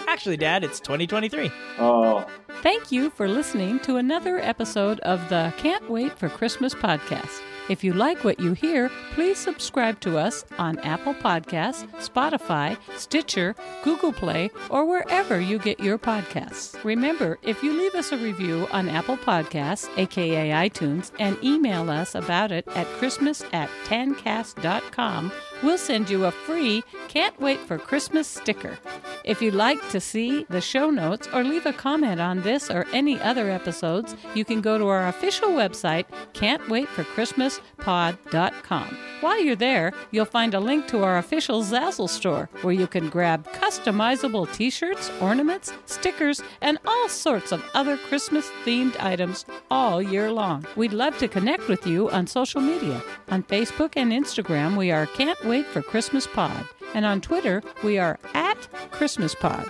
Actually, 0.07 0.37
Dad, 0.37 0.63
it's 0.63 0.79
2023. 0.79 1.51
Oh. 1.77 2.25
Thank 2.63 2.91
you 2.91 3.11
for 3.11 3.27
listening 3.27 3.79
to 3.81 3.97
another 3.97 4.39
episode 4.39 4.99
of 5.01 5.29
the 5.29 5.53
Can't 5.57 5.87
Wait 5.91 6.17
for 6.17 6.27
Christmas 6.27 6.73
podcast. 6.73 7.39
If 7.69 7.83
you 7.83 7.93
like 7.93 8.23
what 8.23 8.39
you 8.39 8.53
hear, 8.53 8.89
please 9.13 9.37
subscribe 9.37 9.99
to 9.99 10.17
us 10.17 10.43
on 10.57 10.79
Apple 10.79 11.13
Podcasts, 11.13 11.87
Spotify, 12.01 12.75
Stitcher, 12.97 13.55
Google 13.83 14.11
Play, 14.11 14.49
or 14.71 14.85
wherever 14.85 15.39
you 15.39 15.59
get 15.59 15.79
your 15.79 15.99
podcasts. 15.99 16.83
Remember, 16.83 17.37
if 17.43 17.61
you 17.61 17.73
leave 17.73 17.93
us 17.93 18.11
a 18.11 18.17
review 18.17 18.67
on 18.71 18.89
Apple 18.89 19.17
Podcasts, 19.17 19.87
aka 19.97 20.49
iTunes, 20.49 21.11
and 21.19 21.37
email 21.43 21.91
us 21.91 22.15
about 22.15 22.51
it 22.51 22.67
at 22.69 22.87
Christmas 22.97 23.43
at 23.53 23.69
tancast.com, 23.85 25.31
we'll 25.63 25.77
send 25.77 26.09
you 26.09 26.25
a 26.25 26.31
free 26.31 26.83
Can't 27.07 27.39
Wait 27.39 27.59
for 27.59 27.77
Christmas 27.77 28.27
sticker. 28.27 28.77
If 29.23 29.39
you'd 29.41 29.53
like 29.53 29.89
to 29.89 29.99
see 29.99 30.45
the 30.49 30.61
show 30.61 30.89
notes 30.89 31.27
or 31.33 31.43
leave 31.43 31.65
a 31.65 31.73
comment 31.73 32.21
on 32.21 32.41
this 32.41 32.69
or 32.69 32.85
any 32.93 33.19
other 33.19 33.49
episodes, 33.49 34.15
you 34.33 34.45
can 34.45 34.61
go 34.61 34.77
to 34.77 34.87
our 34.87 35.07
official 35.07 35.49
website, 35.49 36.05
can'twaitforchristmaspod.com. 36.33 39.10
While 39.21 39.43
you're 39.43 39.55
there, 39.55 39.93
you'll 40.09 40.25
find 40.25 40.55
a 40.55 40.59
link 40.59 40.87
to 40.87 41.03
our 41.03 41.19
official 41.19 41.61
Zazzle 41.61 42.09
store 42.09 42.49
where 42.63 42.73
you 42.73 42.87
can 42.87 43.07
grab 43.07 43.47
customizable 43.53 44.51
t 44.51 44.71
shirts, 44.71 45.11
ornaments, 45.21 45.71
stickers, 45.85 46.41
and 46.59 46.79
all 46.87 47.07
sorts 47.07 47.51
of 47.51 47.63
other 47.75 47.97
Christmas 47.97 48.49
themed 48.65 48.99
items 48.99 49.45
all 49.69 50.01
year 50.01 50.31
long. 50.31 50.65
We'd 50.75 50.91
love 50.91 51.19
to 51.19 51.27
connect 51.27 51.67
with 51.67 51.85
you 51.85 52.09
on 52.09 52.25
social 52.25 52.61
media. 52.61 52.99
On 53.29 53.43
Facebook 53.43 53.93
and 53.95 54.11
Instagram, 54.11 54.75
we 54.75 54.89
are 54.89 55.05
Can't 55.05 55.43
Wait 55.45 55.67
for 55.67 55.83
Christmas 55.83 56.25
Pod. 56.25 56.65
And 56.95 57.05
on 57.05 57.21
Twitter, 57.21 57.61
we 57.83 57.99
are 57.99 58.17
at 58.33 58.57
Christmas 58.89 59.35
Pod. 59.35 59.69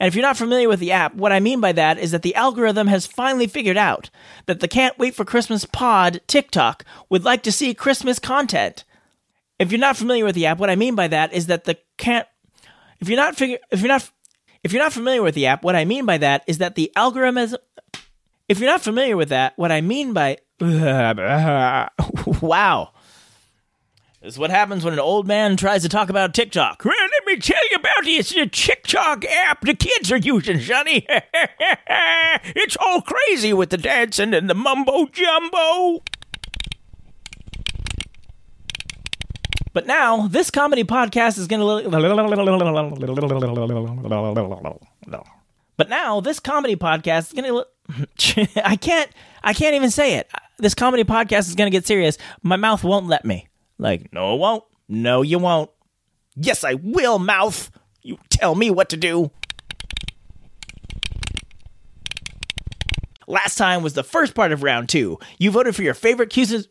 And 0.00 0.08
if 0.08 0.14
you're 0.14 0.22
not 0.22 0.38
familiar 0.38 0.66
with 0.66 0.80
the 0.80 0.92
app, 0.92 1.14
what 1.14 1.30
I 1.30 1.40
mean 1.40 1.60
by 1.60 1.72
that 1.72 1.98
is 1.98 2.12
that 2.12 2.22
the 2.22 2.34
algorithm 2.34 2.86
has 2.86 3.06
finally 3.06 3.46
figured 3.46 3.76
out 3.76 4.08
that 4.46 4.60
the 4.60 4.68
Can't 4.68 4.98
Wait 4.98 5.14
for 5.14 5.26
Christmas 5.26 5.66
pod 5.66 6.22
TikTok 6.26 6.86
would 7.10 7.22
like 7.22 7.42
to 7.42 7.52
see 7.52 7.74
Christmas 7.74 8.18
content. 8.18 8.84
If 9.58 9.70
you're 9.70 9.78
not 9.78 9.98
familiar 9.98 10.24
with 10.24 10.34
the 10.34 10.46
app, 10.46 10.58
what 10.58 10.70
I 10.70 10.76
mean 10.76 10.94
by 10.94 11.08
that 11.08 11.34
is 11.34 11.46
that 11.48 11.64
the 11.64 11.76
can't 11.98 12.26
if 12.98 13.10
you're 13.10 13.18
not 13.18 13.36
figure 13.36 13.58
if 13.70 13.80
you're 13.80 13.88
not 13.88 14.10
if 14.64 14.72
you're 14.72 14.82
not 14.82 14.94
familiar 14.94 15.22
with 15.22 15.34
the 15.34 15.46
app, 15.46 15.62
what 15.62 15.76
I 15.76 15.84
mean 15.84 16.06
by 16.06 16.16
that 16.16 16.44
is 16.46 16.58
that 16.58 16.76
the 16.76 16.90
algorithm 16.96 17.36
is 17.36 17.54
if 18.48 18.58
you're 18.58 18.70
not 18.70 18.80
familiar 18.80 19.18
with 19.18 19.28
that, 19.28 19.52
what 19.56 19.70
I 19.70 19.82
mean 19.82 20.14
by 20.14 20.38
wow. 22.40 22.92
This 24.22 24.34
is 24.34 24.38
what 24.38 24.50
happens 24.50 24.84
when 24.84 24.92
an 24.92 25.00
old 25.00 25.26
man 25.26 25.56
tries 25.56 25.80
to 25.80 25.88
talk 25.88 26.10
about 26.10 26.34
TikTok. 26.34 26.84
Well, 26.84 26.94
let 26.94 27.26
me 27.26 27.38
tell 27.40 27.62
you 27.70 27.76
about 27.76 28.04
this 28.04 28.28
the 28.34 28.46
TikTok 28.46 29.24
app 29.24 29.62
the 29.62 29.72
kids 29.72 30.12
are 30.12 30.18
using, 30.18 30.60
Sonny. 30.60 31.06
it's 32.44 32.76
all 32.78 33.00
crazy 33.00 33.54
with 33.54 33.70
the 33.70 33.78
dancing 33.78 34.34
and 34.34 34.50
the 34.50 34.54
mumbo 34.54 35.06
jumbo. 35.06 36.02
But 39.72 39.86
now, 39.86 40.26
this 40.28 40.50
comedy 40.50 40.84
podcast 40.84 41.38
is 41.38 41.46
going 41.46 41.60
to. 41.60 41.88
But 45.78 45.88
now, 45.88 46.20
this 46.20 46.40
comedy 46.40 46.76
podcast 46.76 47.28
is 47.28 47.32
going 47.32 47.64
to. 48.18 48.48
I 48.68 48.76
can't. 48.76 49.10
I 49.42 49.54
can't 49.54 49.74
even 49.74 49.90
say 49.90 50.16
it. 50.16 50.28
This 50.58 50.74
comedy 50.74 51.04
podcast 51.04 51.48
is 51.48 51.54
going 51.54 51.70
to 51.70 51.74
get 51.74 51.86
serious. 51.86 52.18
My 52.42 52.56
mouth 52.56 52.84
won't 52.84 53.06
let 53.06 53.24
me. 53.24 53.46
Like, 53.80 54.12
no, 54.12 54.34
it 54.34 54.38
won't. 54.38 54.62
No, 54.88 55.22
you 55.22 55.38
won't. 55.38 55.70
Yes, 56.36 56.64
I 56.64 56.74
will, 56.74 57.18
mouth. 57.18 57.70
You 58.02 58.18
tell 58.28 58.54
me 58.54 58.70
what 58.70 58.90
to 58.90 58.96
do. 58.98 59.30
Last 63.26 63.56
time 63.56 63.82
was 63.82 63.94
the 63.94 64.04
first 64.04 64.34
part 64.34 64.52
of 64.52 64.62
round 64.62 64.90
two. 64.90 65.18
You 65.38 65.50
voted 65.50 65.74
for 65.74 65.82
your 65.82 65.94
favorite 65.94 66.28
cues. 66.30 66.68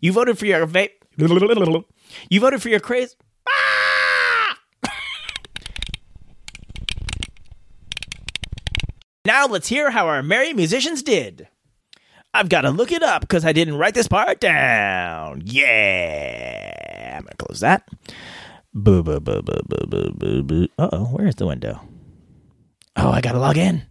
You 0.00 0.12
voted 0.12 0.38
for 0.38 0.44
your 0.46 0.66
va- 0.66 0.88
You 1.16 2.40
voted 2.40 2.60
for 2.60 2.68
your 2.68 2.80
craze. 2.80 3.16
Ah! 3.48 4.58
now 9.24 9.46
let's 9.46 9.68
hear 9.68 9.90
how 9.90 10.08
our 10.08 10.22
merry 10.22 10.52
musicians 10.52 11.02
did. 11.02 11.48
I've 12.38 12.48
got 12.48 12.60
to 12.60 12.70
look 12.70 12.92
it 12.92 13.02
up 13.02 13.22
because 13.22 13.44
I 13.44 13.52
didn't 13.52 13.78
write 13.78 13.94
this 13.94 14.06
part 14.06 14.38
down. 14.38 15.42
Yeah. 15.44 17.16
I'm 17.16 17.24
going 17.24 17.32
to 17.36 17.36
close 17.36 17.58
that. 17.58 17.88
Boo, 18.72 19.02
boo, 19.02 19.18
boo, 19.18 19.42
boo, 19.42 19.60
boo, 19.66 19.86
boo, 19.88 20.12
boo, 20.12 20.42
boo. 20.44 20.68
Uh 20.78 20.88
oh, 20.92 21.04
where's 21.06 21.34
the 21.34 21.48
window? 21.48 21.80
Oh, 22.94 23.10
I 23.10 23.20
got 23.20 23.32
to 23.32 23.40
log 23.40 23.58
in. 23.58 23.82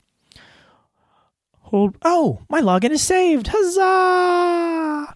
Hold. 1.60 1.98
Oh, 2.04 2.40
my 2.50 2.62
login 2.62 2.92
is 2.92 3.04
saved. 3.04 3.50
Huzzah! 3.52 5.14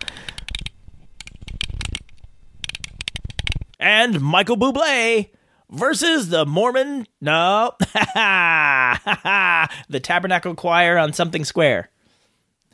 And 3.79 4.19
Michael 4.19 4.57
Bublé 4.57 5.29
versus 5.69 6.27
the 6.27 6.45
Mormon. 6.45 7.07
No. 7.21 7.75
the 9.87 10.01
Tabernacle 10.01 10.53
Choir 10.55 10.97
on 10.97 11.13
something 11.13 11.45
square. 11.45 11.91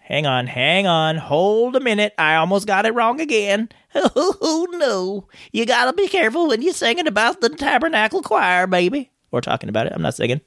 Hang 0.08 0.26
on, 0.26 0.48
hang 0.48 0.88
on, 0.88 1.18
hold 1.18 1.76
a 1.76 1.82
minute. 1.82 2.14
I 2.18 2.36
almost 2.36 2.66
got 2.66 2.86
it 2.86 2.94
wrong 2.94 3.20
again. 3.20 3.70
Oh, 4.16 4.68
no. 4.74 5.28
You 5.52 5.66
gotta 5.66 5.92
be 5.92 6.08
careful 6.08 6.48
when 6.48 6.62
you're 6.62 6.72
singing 6.74 7.08
about 7.08 7.42
the 7.42 7.50
Tabernacle 7.50 8.22
Choir, 8.22 8.68
baby. 8.68 9.10
We're 9.32 9.42
talking 9.42 9.70
about 9.70 9.88
it. 9.88 9.94
I'm 9.94 10.04
not 10.04 10.14
singing. 10.14 10.40